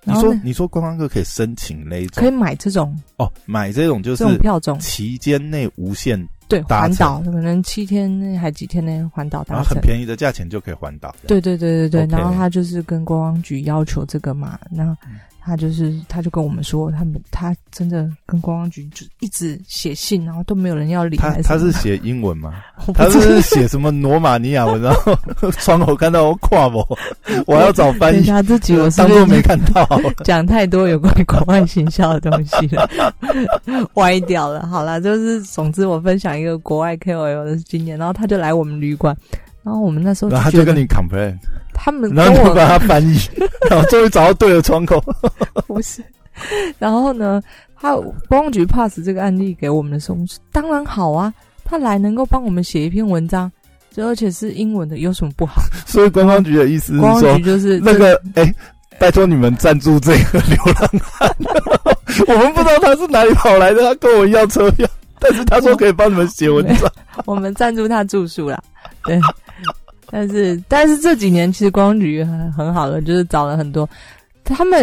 [0.04, 9.80] 你说你说观光客可以申请那一种可以买这种哦，买这种就是这种票种，期间内无限，对，环岛可能七天内还几天内环岛达成然后很。
[9.82, 11.14] 便宜的价钱就可以环岛。
[11.26, 22.52] 对对对对对然后他就是跟观光局要求这个嘛，那嗯他就是他就跟我们说，他们他真的跟观光局就一直写信，然后都没有人要理，他他是写英文吗？
[22.94, 24.80] 他是写什么罗马尼亚文？
[24.82, 25.16] 然后
[25.58, 26.86] 窗口看到我跨我，
[27.46, 29.88] 我要找翻译，等一下这集我当做没看到。
[30.22, 32.86] 讲太多有关国外行销的东西了，
[33.94, 34.66] 歪掉了。
[34.66, 39.16] 好啦，就是总之我分享一个国外 KOL 的经验，然后他就来我们旅馆，
[39.68, 41.36] 然后我们那时候他就跟你 complain，
[41.74, 43.18] 他们然后我帮他翻译，
[43.68, 44.98] 然后终于找到对的窗口。
[45.68, 46.02] 不是。
[46.78, 47.42] 然后呢，
[47.78, 47.94] 他
[48.30, 50.16] 公安局 pass 这个案例给我们的时候，
[50.50, 51.30] 当然好啊，
[51.66, 53.52] 他来能够帮我们写一篇文章，
[53.90, 55.60] 就而且是英文的，有什么不好？
[55.84, 58.54] 所以观光局的意思是说局，就是那个哎、
[58.98, 61.30] 拜托你们赞助这个流浪汉，
[62.26, 66.90] 我们不知道他是哪里跑来的，他跟我要车票，但是他说可以帮你们写文章。
[67.26, 68.58] 我们赞助他住宿啦，
[69.04, 69.20] 对。
[70.12, 73.88] 但是但是这几年其实观光局很很好了，就是找了很多，
[74.44, 74.82] 他们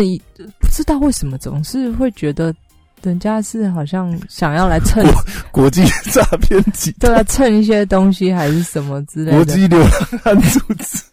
[0.59, 2.53] 不知道为什么总是会觉得
[3.01, 5.03] 人家是好像想要来蹭，
[5.51, 9.37] 国际诈骗集 对啊，蹭一些东西还是什么之类的。
[9.37, 9.89] 国际流浪
[10.23, 11.03] 汉组织，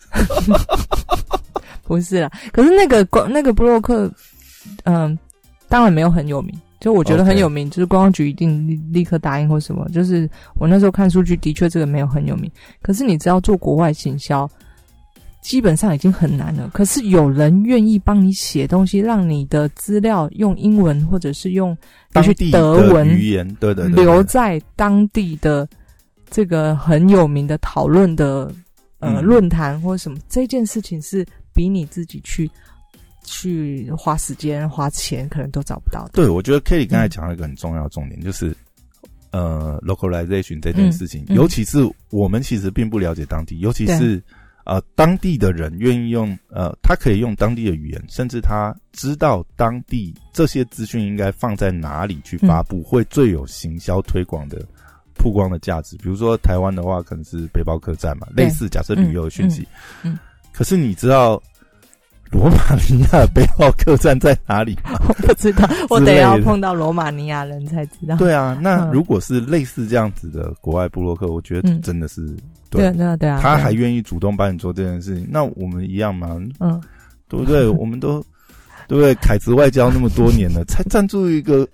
[1.84, 4.10] 不是啦，可是那个光那个布洛克，
[4.84, 5.18] 嗯，
[5.68, 6.54] 当然没有很有名。
[6.82, 9.88] 就我觉得很有名就是观光局一定立立刻答应或什么。
[9.90, 12.50] 就是我那时候看数据，的确这个没有很有名。
[12.82, 14.50] 可是你知道做国外行销，
[15.40, 16.68] 基本上已经很难了。
[16.74, 21.76] 可是有人愿意帮你写东西，让你的资料用英文或者是用
[22.12, 25.68] 当地德文语言，对对对，留在当地的
[26.30, 28.52] 这个很有名的讨论的
[28.98, 32.50] 呃嗯论坛或者什么，这件事情是比你自己去
[33.24, 36.10] 去花时间花钱可能都找不到的。
[36.14, 38.56] 对，我觉得 Kelly 刚才嗯讲了一个很重要的重点，就是
[39.30, 41.36] 呃 localization 这件事情，嗯嗯。
[41.36, 41.78] 尤其是
[42.10, 44.22] 我们其实并不了解当地，尤其是
[44.64, 54.64] 呃当地的人愿意用呃，他可以用当地的语言，甚至他知道当地这些资讯应该放在哪里去发布，会最有行销推广的。
[55.14, 58.46] 曝光的价值，比如说台湾的话，可能是背包客栈嘛，对。
[58.46, 59.60] 类似假设旅游的讯息，
[60.02, 60.18] 嗯嗯。
[60.52, 61.40] 可是你知道，
[62.32, 64.76] 罗马尼亚背包客栈在哪里？
[65.06, 68.16] 我不知道， 我得要碰到罗马尼亚人才知道。
[68.16, 72.34] 对啊，那如果是类似这样子的国外布洛克，我觉得真的是
[72.70, 76.36] 对对对啊，他还愿意主动帮你做这件事情，那我们一样吗？
[76.60, 76.80] 嗯，
[77.28, 77.68] 对不对？
[77.70, 78.20] 我们都
[78.88, 79.14] 对不对？
[79.16, 81.68] 凯子外交那么多年了，才赞助一个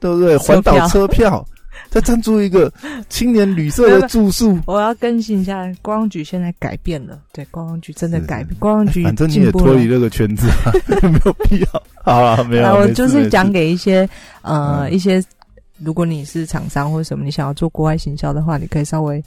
[0.00, 0.36] 对不对？
[0.36, 1.44] 环岛车票。
[1.90, 2.72] 再赞助一个
[3.08, 5.64] 青年旅社的住宿，我要更新一下。
[5.82, 8.58] 观光局现在改变了，对，观光局真的改变。
[8.58, 10.46] 观光局反正你也脱离这个圈子，
[11.02, 11.82] 没有必要。
[12.02, 12.68] 好了，没有。
[12.74, 14.08] 我就是讲给一些
[14.42, 15.22] 呃一些，
[15.78, 19.22] 如果你是厂商或者什么，你想要做国外行销的话，你可以稍微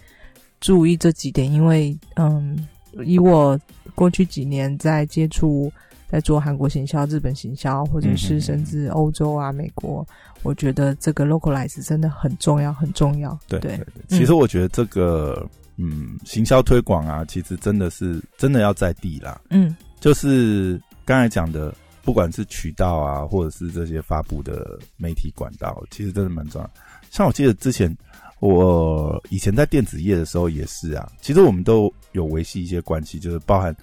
[0.59, 2.67] 注意这几点，因为嗯，
[3.03, 3.59] 以我
[3.93, 5.71] 过去几年在接触。
[6.07, 10.07] 在做韩国行销、日本行销，或者是甚至欧洲啊、美国，
[10.43, 13.37] 我觉得这个 localize 真的很重要，很重要。
[13.47, 15.45] 对对对，其实我觉得这个
[15.77, 19.41] 嗯，行销推广啊，其实真的是真的要在地啦。
[19.49, 26.69] 嗯，就是刚才讲的，不管是渠道啊，或者是这些发布的媒体管道，其实真的蛮重要。
[27.09, 27.93] 像我记得之前
[28.39, 33.75] 我以前在电子业的时候也是啊，其实我们都有维系一些关系，就是包含。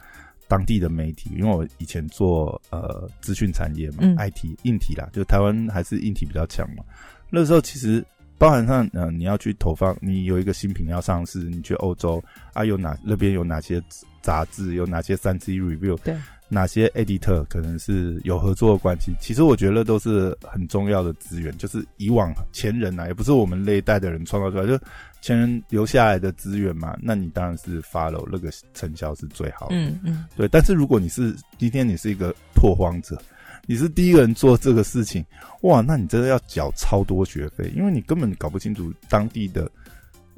[0.52, 6.84] 当地的媒体，因为我以前做呃资讯产业嘛，IT 硬体啦，就台湾还是硬体比较强嘛。
[7.30, 8.04] 那时候其实
[8.36, 13.82] 包含上，呃，你要去投放，你有一个新品要上市，你去欧洲啊，有哪那边有哪些
[14.20, 16.14] 杂志，有哪些三 C review，对。
[16.48, 19.10] 哪些 editor 可能是有合作的关系？
[19.18, 24.78] 其实我觉得都是很重要的资源，就是以往前人啊，也不是我们那一代的人创造出来，就
[25.22, 26.94] 前人留下来的资源嘛。
[27.00, 29.76] 那你当然是 follow 那个成效是最好的。
[29.76, 30.46] 嗯嗯，对。
[30.46, 33.16] 但是如果你是今天你是一个拓荒者，
[33.64, 35.24] 你是第一个人做这个事情，
[35.62, 39.70] 哇，那你真的要缴超多学费，因为你根本搞不清楚当地的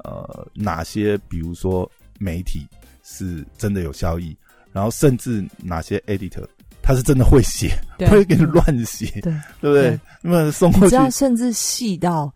[0.05, 2.65] 呃哪些，比如说媒体
[3.03, 4.33] 是真的有效益。
[4.71, 6.45] 然后甚至哪些 editor
[6.81, 9.97] 他是真的会写，不会给你乱写，对对不对？
[10.21, 12.29] 那么送过去，知道甚至细到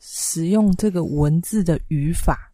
[0.00, 2.50] 使用这个文字的语法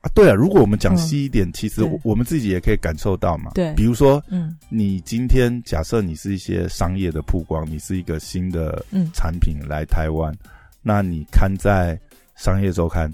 [0.00, 0.08] 啊。
[0.14, 3.50] 对啊，如果我们讲细一点，其实我们自己也可以感受到嘛。
[3.54, 10.34] 对，比如说，嗯，你今天假设你是一些商业的曝光，你是一个新的产品来台湾，
[10.80, 12.00] 那你看在
[12.36, 13.12] 商业周刊，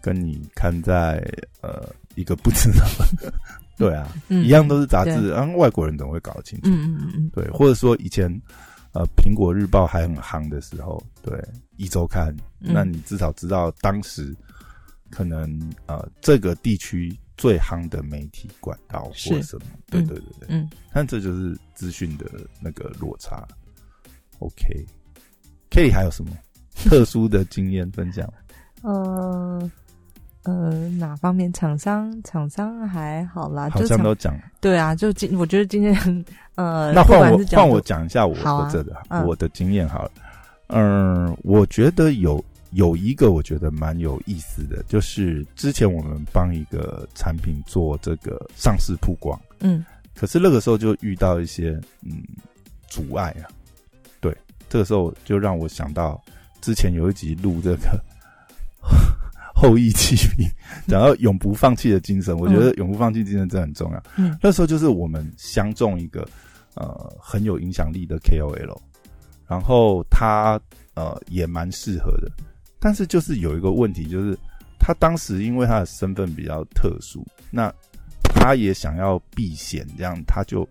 [0.00, 1.26] 跟你看在
[1.60, 2.86] 呃一个不知道。
[3.78, 6.68] 对啊，一样都是杂志，然后外国人怎么会搞得清楚？
[6.68, 8.28] 嗯嗯嗯，对，或者说以前，
[8.92, 11.40] 呃，苹果日报还很夯的时候，对，
[11.78, 14.36] 一周刊，那你至少知道当时
[15.10, 19.64] 可能呃这个地区最夯的媒体管道或什么？
[19.86, 22.26] 对对对对，嗯，但这就是资讯的
[22.60, 23.42] 那个落差。
[24.40, 26.30] OK，K 还有什么
[26.84, 28.30] 特殊的经验分享？
[28.82, 29.70] 呃。
[30.44, 40.10] 呃，哪方面厂商厂商还好啦，好像都讲对啊，就今我觉得今天呃，那换我换我讲一下我的这个我的经验好了。
[40.68, 51.70] 嗯，我觉得有有一个我觉得蛮有意思的，就是之前我们帮一个产品做这个上市曝光，嗯，可是那个时候就遇到一些
[52.02, 52.22] 嗯
[52.86, 53.48] 阻碍啊，
[54.20, 54.36] 对，
[54.68, 56.22] 这个时候就让我想到
[56.60, 58.00] 之前有一集录这个。
[59.60, 60.48] 后羿弃兵，
[60.86, 64.00] 讲到永不放弃的精神，我觉得永不放弃精神真的很重要。
[64.16, 66.24] 嗯，那时候就是我们相中一个
[66.74, 68.78] 呃很有影响力的 KOL，
[69.48, 70.60] 然后他
[70.94, 72.30] 呃也蛮适合的，
[72.78, 74.38] 但是就是有一个问题，就是
[74.78, 77.72] 他当时因为他的身份比较特殊，那
[78.22, 80.68] 他也想要避险，这样他就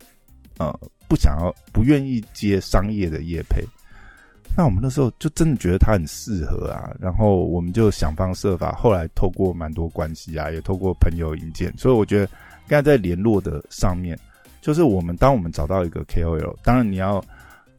[0.58, 0.72] 呃
[1.08, 3.64] 不想要不愿意接商业的业配。
[4.56, 12.26] 那我们那时候就真的觉得他很适合啊，然后我们就想方设法，后来透过蛮多关系啊，也透过朋友引荐，所以我觉得
[12.68, 14.18] 刚才在联络的上面，
[14.60, 17.24] 就是我们当我们找到一个 KOL，当然你要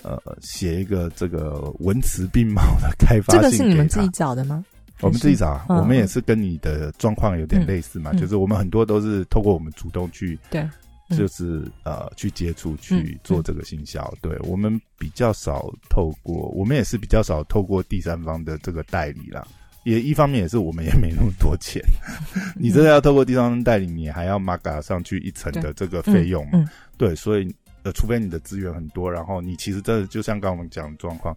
[0.03, 4.65] 呃写一个这个文词并茂的开发，这个是你们自己找的吗？
[5.01, 10.69] 我们自己找啊，我们也是跟你的状况有点类似嘛，就是我们很多都是透过我们主动去对。
[11.17, 19.43] 就是呃，去接触去做这个行销，对我们比较少透过，我们也是比较少透过第三方的这个代理啦。
[19.85, 21.83] 也一方面也是我们也没那么多钱，
[22.55, 26.69] 你真的要透过第三方代理，你还要 mark 上去一层的这个费用嘛？
[26.99, 27.55] 对，所以
[27.93, 31.37] 除非你的资源很多，然后你其实真的就像刚我们讲的状况，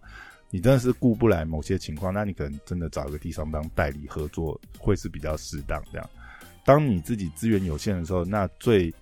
[0.50, 6.10] 你真的是顾不来某些情况，那你可能真的找一个第三方代理合作会是比较适当这样。
[6.64, 8.92] 当你自己资源有限的时候，那最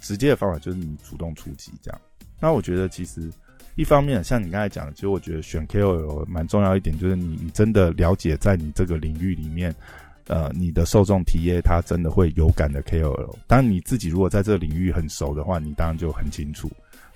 [0.00, 2.00] 直接的方法就是你主动出击，这样。
[2.40, 3.30] 那我觉得其实
[3.76, 9.74] 一方面，像你刚才讲的，其实我觉得选 KOL 蛮重要一点，就是你你真的了解在你这个领域里面，
[10.26, 13.36] 呃，你的受众体验他真的会有感的 KOL。
[13.46, 16.70] 当然你自己如果在这个领域很熟的话，你当然就很清楚。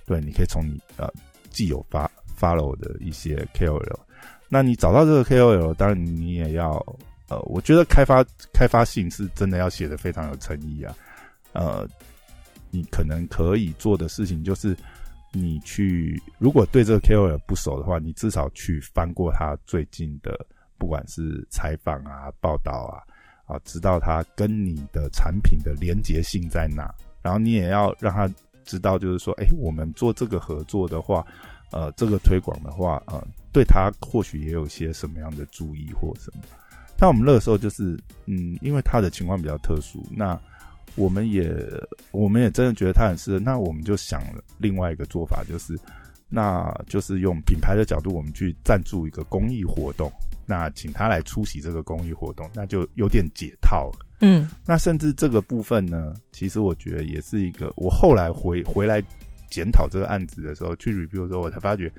[0.05, 1.07] 对，你可以从你呃
[1.49, 3.99] 既有发 follow 的一些 KOL，
[4.47, 6.73] 那你找到这个 KOL，当然你也要
[7.29, 10.95] 呃，我觉得开发开发信是真的要写的非常有诚意啊。
[11.53, 11.87] 呃，
[12.71, 14.75] 你可能可以做的事情就是，
[15.31, 20.45] 你去如果对这个 KOL 不熟的话，你至少去翻过他最近的，
[20.79, 23.03] 不管是采访啊、报道啊，
[23.45, 26.91] 啊，知道他跟你的产品的连结性在哪。
[27.21, 28.27] 然后你也要让他
[28.63, 31.23] 知道，就是说，哎，我们做这个合作的话，
[31.71, 33.21] 呃，这个推广的话，呃，
[33.51, 36.43] 对他或许也有些什么样的注意或什么。
[36.97, 40.39] 但我们那个时候就是，嗯，因为他的情况比较特殊，那。
[40.95, 41.55] 我们也，
[42.11, 45.79] 我们也真的觉得他很适合，那我们就想了另外一个做法，就是，
[46.27, 50.11] 那就是用品牌的角度，我们去赞助一个公益活动，
[50.49, 54.05] 那请他来出席这个公益活动，那就有点解套了。
[54.21, 58.99] 嗯，那甚至这个部分呢，其实我觉得也是一个，我后来回回来
[59.51, 61.93] 检讨这个案子的时候，去 review 的时候，我才发觉，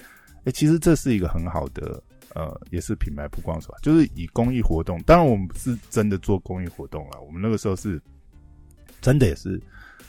[0.45, 2.03] 哎，其实这是一个很好的，
[2.35, 8.01] 呃，也是品牌曝光手法，就是以公益活动，当然我们是真的做公益活动了，我们那个时候是。
[9.03, 9.59] 真的也是，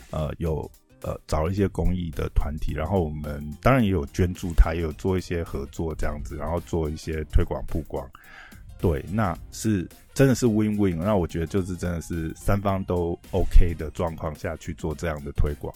[0.09, 0.69] 呃，有
[1.01, 8.05] 呃找了一些公益的团体，然后我们当然也有捐助，他也有做一些合作这样子，然后做一些推广曝光。
[8.79, 10.97] 对，那是真的是 win win。
[10.97, 15.73] 那我觉得就是真的是三方都 OK 的状况下去做这样的推广。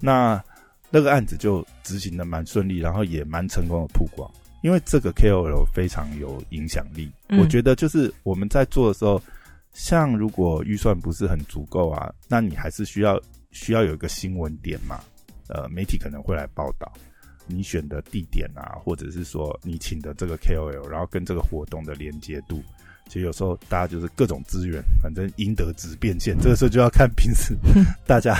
[0.00, 0.42] 那
[0.90, 4.30] 那个案子就执行的蛮顺利，然后也蛮成功的曝光，
[4.62, 7.10] 因为这个 KOL 非常有影响力。
[7.30, 9.22] 我觉得就是我们在做的时候。
[9.74, 13.18] 像如果预算不是很足够啊，那你还是需要
[13.52, 15.00] 需要有一个新闻点嘛，
[15.48, 16.92] 呃，媒体可能会来报道
[17.46, 22.62] 你选的地点啊，或者是说你请的这个 KOL，然后跟这个活动的连接度，
[23.06, 27.54] 其实有时候大家就是各种资源，反正应得值变现，这个时候就要看平时
[28.06, 28.36] 大家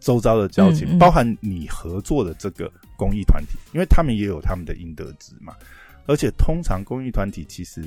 [0.00, 5.54] 周遭的交情，包含你合作的这个公益团体，因为他们也有他们的应得值嘛，
[6.06, 7.84] 而且通常公益团体其实。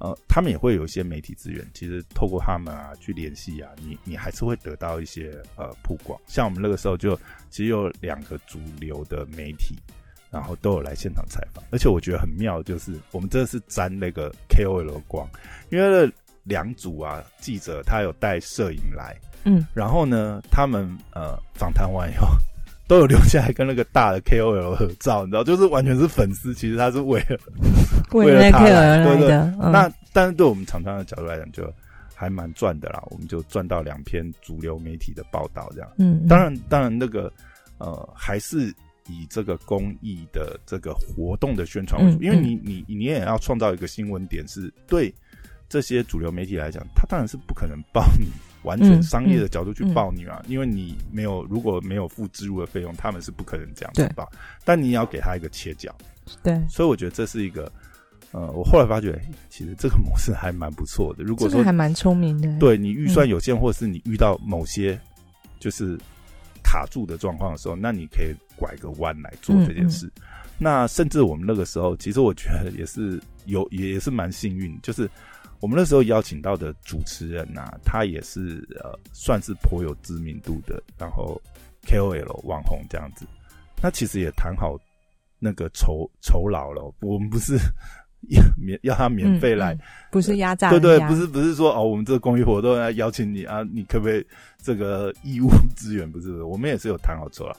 [0.00, 6.18] 呃，他们也会有一些媒体资源，其实透过他们啊去联系啊，你你还是会得到一些呃曝光。
[6.26, 7.14] 像我们那个时候就
[7.50, 9.76] 其实有两个主流的媒体，
[10.30, 15.28] 然后都有来现场采访，而且我觉得很妙，就是我们真的是沾那个 KOL 的光，
[15.70, 16.10] 因为
[16.44, 22.26] 两组啊记者他有带摄影来，嗯，然后呢，他们呃访谈完以后。
[22.90, 26.52] 都有留下来跟那个大的 KOL 合照，你知道，就是完全是粉丝。
[26.52, 27.38] 其实他是为了
[28.10, 29.46] 为了他来的。
[29.56, 31.72] 那但是对我们厂商的角度来讲，就
[32.16, 33.00] 还蛮赚的啦。
[33.08, 35.88] 我们就赚到两篇主流媒体的报道，这样。
[35.98, 37.32] 嗯，当然，当然那个
[37.78, 38.74] 呃，还是
[39.06, 45.14] 以这个公益的这个活动的宣传为主，因为你你你也要创造一个新闻点，是对
[45.70, 48.26] 这些主流媒体来讲，他当然是不可能报你。
[48.62, 54.30] 完全商业的角度去报你啊，因为你没有如果没有付植入的费用，他们是不可能这样子报。
[54.66, 55.90] 但你也要给他一个切角，
[56.42, 56.60] 对。
[56.68, 57.72] 所以我觉得这是一个，
[58.32, 59.18] 呃，我后来发觉，
[59.48, 61.24] 其实这个模式还蛮不错的。
[61.24, 65.00] 如果说还蛮聪明的，对你预算有限，或者是你遇到某些
[65.58, 65.98] 就是
[66.62, 70.06] 卡住的状况的时候，那你可以拐个弯来做这件事。
[70.58, 75.08] 那甚至我们那个时候，其实我觉得也是有，也是蛮幸运，就是。
[75.60, 81.38] 我们那时候邀请到的主持人呐，他也是呃，算是颇有知名度的，然后
[81.86, 83.26] KOL 网红这样子。
[83.82, 84.78] 那其实也谈好
[85.38, 87.58] 那个酬酬劳了，我们不是
[88.56, 89.76] 免要他免费来，
[90.10, 94.26] 不是压榨，对对，不是不是说哦，我们这个公益活动要邀请你啊，你可不可以
[94.62, 96.10] 这个义务 资源？
[96.10, 97.54] 不是，我们也是有谈好酬劳。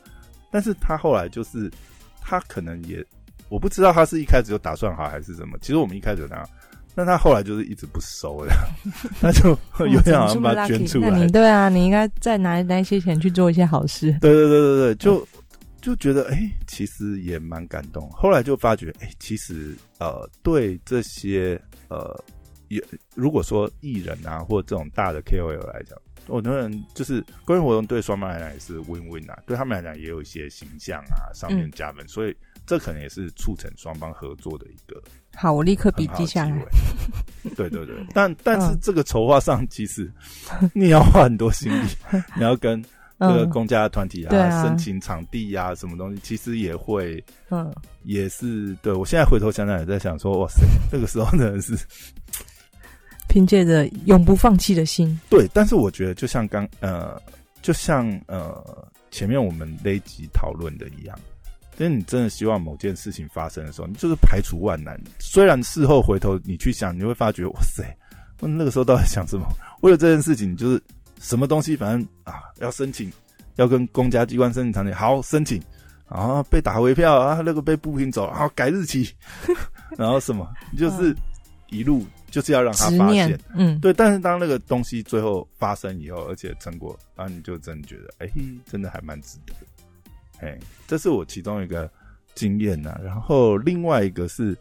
[0.49, 1.71] 但是他后来就是
[2.19, 3.05] 他可能也，
[3.47, 5.55] 我不知道他是一开始就打算好还是什么。
[5.61, 6.43] 其实我们一开始呢。
[6.93, 8.53] 但他后来就是一直不收的，
[9.21, 11.09] 他就有点好像把它捐出来。
[11.09, 14.11] 你对啊，你应该再拿那些钱去做一些好事。
[14.19, 15.27] 对对对对对，就
[15.81, 16.37] 就觉得哎，
[16.67, 18.09] 其实也蛮感动。
[18.11, 22.23] 后来就发觉，哎，其实呃，对这些呃，
[22.67, 22.83] 也
[23.15, 32.35] 如果说艺人啊，或这种大的 KOL 来讲，很多人就是公益活动对双方来讲也是 win win 啊，对他们来讲也有一些形象啊上面加分，所以
[32.65, 35.01] 这可能也是促成双方合作的一个。
[35.35, 36.55] 好，我立刻笔记下来。
[37.55, 40.11] 对对对，但但是这个筹划上，其实
[40.73, 41.87] 你要花很多心力，
[42.37, 42.83] 你要跟
[43.19, 47.73] 这个公家团体啊申请场地啊，什么东西，其实也会，嗯，
[48.03, 48.75] 也是。
[48.83, 50.61] 对我现在回头想想，也在想说，哇塞，
[50.91, 51.75] 那个时候真的是
[53.27, 55.19] 凭借着永不放弃的心。
[55.29, 57.19] 对，但是我觉得，就像刚呃，
[57.63, 58.63] 就像呃
[59.09, 61.17] 前面我们那集讨论的一样。
[61.77, 64.99] 因为你真的希望某件事情发生的时候，你就是排除万难。
[65.19, 67.83] 虽然事后回头你去想，你会发觉，哇塞，
[68.39, 69.45] 我那个时候到底想什么？
[69.81, 70.81] 为了这件事情，就是
[71.19, 73.11] 什么东西，反正啊，要申请，
[73.55, 75.61] 要跟公家机关申请场地，好申请
[76.07, 79.09] 然后被打回票啊，那个被不平走，然后改日期，
[79.97, 80.47] 然后什么，
[80.77, 81.15] 就是
[81.69, 83.93] 一路就是要让他发现，嗯，对。
[83.93, 88.29] 但是当那个东西最后发生以后，而且成果，然后你就真的觉得，哎，
[88.69, 89.53] 真的还蛮值得。
[90.41, 91.89] 哎，这是我其中一个
[92.35, 92.99] 经验呐。
[93.03, 94.57] 然后另外一个是，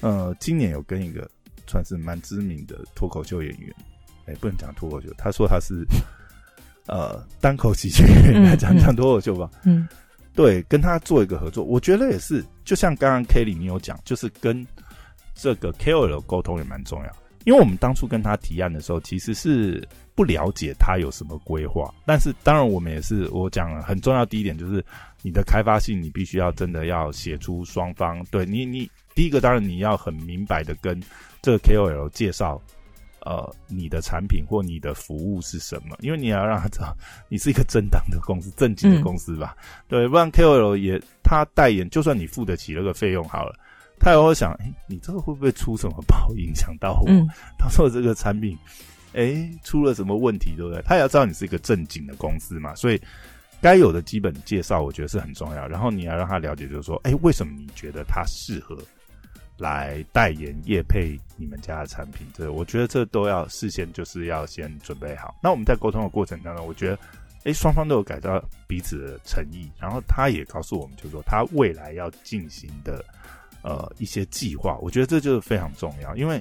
[0.00, 1.28] 呃，今年有跟一个
[1.66, 3.74] 算是蛮知名的脱口秀演员，
[4.26, 5.84] 哎，不能讲脱口秀，他说他是
[6.88, 9.86] 呃单口喜剧演员来讲讲脱口秀吧，嗯。
[10.34, 14.66] 对，跟他做一个合作，我觉得也是，就像刚刚 K 里你有讲，就是跟
[15.34, 17.16] 这个 KOL 沟通也蛮重要。
[17.46, 19.82] 因为我们当初跟他提案的时候，其实是
[20.16, 21.94] 不了解他有什么规划。
[22.04, 24.84] 但是当然，我们也是我讲了很重要第一点，就是
[25.22, 31.00] 你的开发性，你必须要真的要写出双方对你，你第一个当然你要很明白的跟
[31.40, 32.60] 这个 KOL 介绍。
[33.28, 35.96] 呃，你的产品或你的服务是什么？
[35.98, 36.96] 因为你要让他知道
[37.28, 39.56] 你是一个正当的公司、正经的公司吧？
[39.88, 43.52] 对，不然 KOL 也他代言，就算你付得起那个费用好了，
[43.98, 47.08] 他也会想：哎，你这个会不会出什么包影响到我？
[47.58, 48.56] 到时候这个产品，
[49.14, 50.82] 哎，出了什么问题，对不对？
[50.82, 53.00] 他也要知道你是一个正经的公司嘛，所以
[53.60, 55.66] 该有的基本介绍，我觉得是很重要。
[55.66, 58.76] 然后你要让他了解，就是说，哎，为什么你觉得他适合？
[59.58, 65.34] 来代言、叶配你们家的产品，这我觉得这都要事先就是要先准备好。
[65.42, 66.98] 那我们在沟通的过程当中，我觉得，
[67.44, 73.02] 哎，双方都有改到彼此的诚意，然后他也告诉我们，就是说他未来要进行的
[73.66, 76.14] 呃一些计划，我觉得这就是非常重要。
[76.14, 76.40] 因为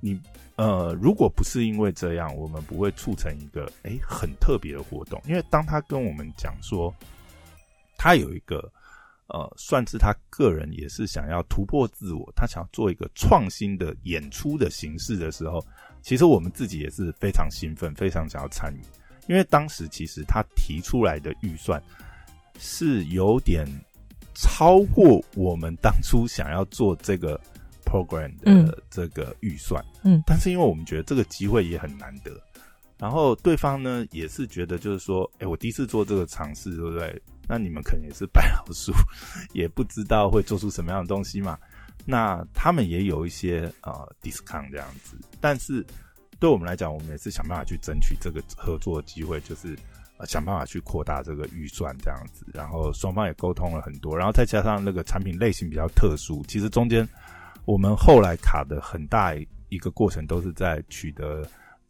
[0.00, 0.18] 你
[0.56, 5.20] 呃，如果不是因为这样，我们不会促成一个哎很特别的活动。
[5.26, 6.92] 因为当他跟我们讲说，
[7.98, 8.72] 他有一个。
[9.28, 15.64] 呃，算是他个人也是想要突破自我，他想要做一个创新的演出的形式的时候，
[16.02, 18.80] 其实我们自己也是非常兴奋，非常想要参与。
[19.28, 21.82] 因为当时其实他提出来的预算
[22.58, 23.66] 是有点
[24.42, 27.40] 超过我们当初想要做这个
[27.84, 32.32] program 的这个预算，嗯，但是因为我们觉得这个机会也很难得，
[32.98, 37.22] 然后对方呢也是觉得就是说，哎，我第一次做这个尝试，对不对？
[37.48, 38.92] 那你们可能也是白老鼠，
[39.54, 41.56] 也不知道会做出什么样的东西嘛。
[42.04, 45.86] 那他们也有一些呃 discount 这样子，但是
[46.40, 49.78] 对我们来讲，我们也是想办法去争取这个合作机会，就是
[50.22, 52.46] 呃想办法去扩大这个预算这样子。
[52.54, 57.06] 然后双方也沟通了很多，然后再加上那个产品类型比较特殊，其实中间
[57.64, 59.34] 我们后来卡的很大
[59.68, 61.42] 一个过程都是在取得。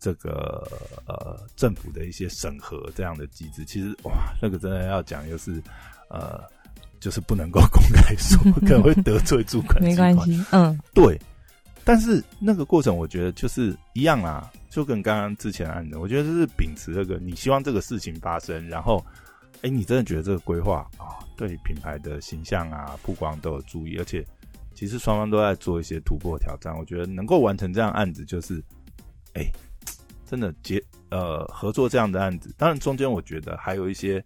[0.05, 0.67] 这个
[1.07, 5.63] 呃，政府的一些审核这样的机制，其实哇，那个真的要讲，又是
[6.11, 6.43] 呃，
[6.99, 9.81] 就是不能够公开说， 可能会得罪主管。
[9.81, 11.17] 没关系，嗯，对。
[11.85, 19.05] 但是那个过程，我觉得就是一样啊，就跟刚刚之前案子，我觉得就是秉持这个，你希望这个事情发生，然后，
[19.63, 24.25] 哎，你真的觉得这个规划啊，对品牌的形象啊、曝光都有注意，而且
[24.75, 28.63] 其实双方都在做一些突破挑战，我觉得能够完成这样案子，就是
[29.35, 29.45] 哎。
[30.25, 34.25] 真的结呃合作这样的案子，当然中间我觉得还有一些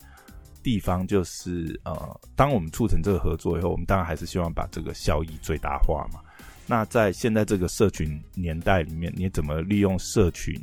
[0.63, 6.21] 地方，就是呃，当我们促成这个合作以后，我们当然还是希望把这个效益最大化嘛。
[6.67, 10.55] 那在现在这个社群年代里面，你怎么利用社群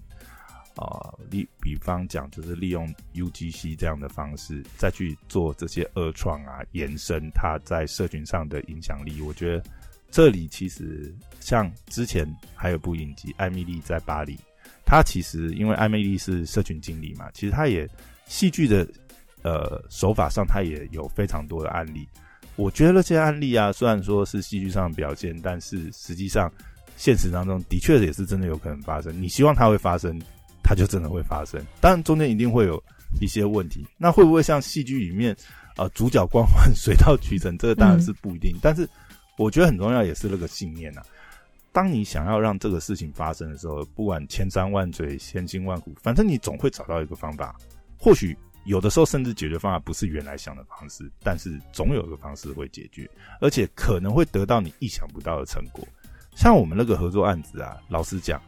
[0.76, 1.14] 啊？
[1.30, 9.22] 例比方讲，就是利用 UGC 这样的方式，再去做这些二创啊，延伸它在社群上的影响力。
[9.22, 9.64] 我觉得
[10.12, 14.36] 这里其实像之前还有部影集《艾米丽在巴黎》。
[14.86, 17.90] 她其实因为艾米丽是社群经理嘛，其实她也
[18.26, 18.86] 戏剧的
[19.42, 22.06] 呃手法上，她也有非常多的案例。
[22.56, 26.52] 我觉得这些案例啊，虽然说是戏剧上的表现，但是实际上
[26.98, 29.22] 现实当中的确也是真的有可能发生。
[29.22, 30.22] 你希望它会发生，
[30.64, 31.60] 它就真的会发生。
[31.82, 32.82] 当然中间一定会有
[33.20, 35.36] 一些问题，那会不会像戏剧里面
[35.76, 37.58] 啊主角光环水到渠成？
[37.58, 38.56] 这个当然是不一定。
[38.62, 38.88] 但是
[39.38, 41.02] 我觉得很重要也是那个信念呐。
[41.72, 47.56] 当你想要让这个事情发生的时候，不管千山万水、千辛万苦，反正你总会找到一个方法。
[47.98, 53.10] 或许有的时候，甚至解决方法不是原来想的方式，但是总有一个方式会解决，
[53.42, 55.88] 而且可能会得到你意想不到的成果。
[56.36, 58.42] 像我们那个合作案子啊，老实讲，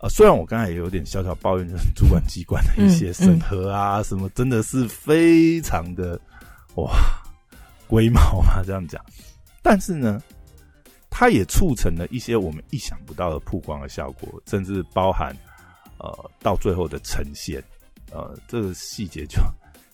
[0.00, 6.20] 呃，虽然我刚才也有点小小抱怨，就是主管机关的一些审核啊，什么真的是非常的
[6.76, 6.90] 哇
[7.86, 9.04] 龟毛啊，这样讲，
[9.62, 10.22] 但是呢。
[11.10, 15.34] 它也促成了一些我们意想不到的曝光的效果，甚至包含
[15.98, 17.60] 呃到最后的呈现，
[18.10, 19.38] 呃这个细节就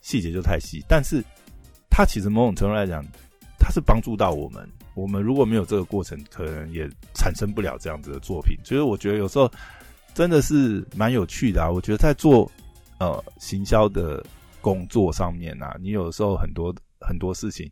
[0.03, 1.23] 细节就太细，但是
[1.91, 3.05] 它其实某种程度来讲，
[3.59, 4.69] 它是帮助到我们。
[4.95, 8.57] 我们如果没有这个过程，可能也产生不了这样子的作品。
[8.63, 9.51] 所以我觉得有时候
[10.15, 11.69] 真的是蛮有趣的啊。
[11.69, 12.49] 我觉得在做
[13.01, 14.25] 呃行销的
[14.61, 17.69] 工作上面啊，你有时候很多很多事情，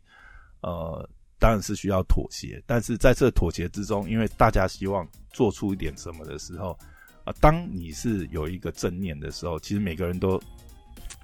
[0.61, 6.77] 呃，当然是需要妥协，但是在这妥协之中，因为大家希望做出一点什么的时候，
[7.23, 10.41] 啊，当你是有一个正念的时候，其实每个人都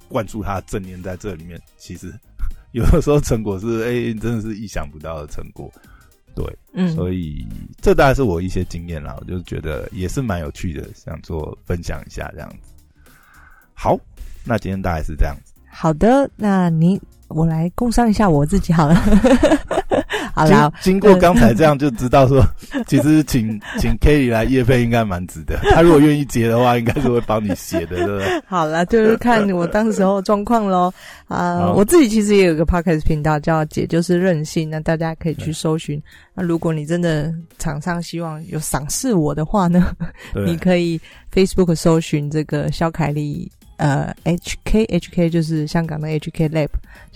[0.07, 2.13] 灌注他的正念在这里面，其实
[2.71, 5.71] 有的时候成果是 哎，真的是意想不到的成果。
[6.35, 7.45] 对，嗯，所以
[7.81, 12.71] 这大概是我一些经验啦，我就觉得也是蛮有趣的，想做分享一下这样子。
[13.73, 13.99] 好，
[14.45, 15.53] 那今天大概是这样子。
[15.69, 18.95] 好的，那你我来共商一下我自己好了。
[20.33, 22.43] 好经啦，经过刚才这样就知道说，
[22.87, 25.57] 其实请请 Kelly 来夜配应该蛮值得。
[25.71, 28.41] 他如果愿意接的话，应该是会帮你写的，对不对？
[28.47, 30.91] 好了，就是看我当时候状况喽。
[31.29, 36.01] 啊、好我自己其实也有个 podcast 频道叫“姐就是任性”，那大家可以去搜寻。
[36.33, 39.95] 那如果你真的厂商希望有赏识我的话呢，
[40.45, 40.99] 你可以
[41.31, 43.51] Facebook 搜寻这个肖凯丽。
[43.77, 46.67] 呃，HK HK 就是香港的 HK Lab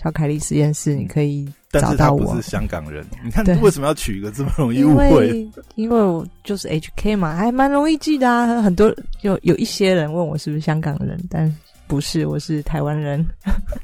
[0.02, 1.46] 肖凯丽实验室，你可以
[1.80, 2.50] 但找到我是他不是。
[2.50, 5.10] 香港人，你看对为什么要取一个这么容易误会？
[5.10, 8.62] 为因为我就是 HK 嘛，还蛮容易记的啊。
[8.62, 11.54] 很多有有一些人问我是不是香港人，但
[11.86, 13.24] 不是，我是台湾人。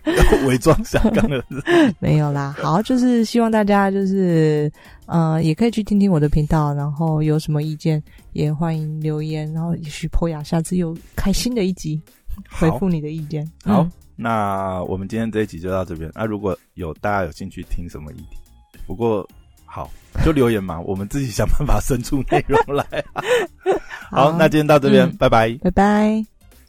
[0.05, 0.15] 要
[0.49, 1.45] 伪装香港人，
[2.01, 4.73] 没有啦，好，就是希望大家就是
[5.07, 12.01] 呃，也可以去听听我的频道，然后有什么意见也欢迎留言，然后也许破雅下次又开新的一集
[12.49, 13.47] 回复你的意见。
[13.65, 16.11] 好嗯，那我们今天这一集就到这边。
[16.15, 18.37] 那、如果有大家有兴趣听什么议题，
[18.87, 19.27] 不过
[19.65, 19.91] 好
[20.25, 22.85] 就留言嘛，我们自己想办法生出内容来。
[24.11, 25.57] 好，那今天到这边，嗯拜拜。
[25.63, 26.40] 拜拜。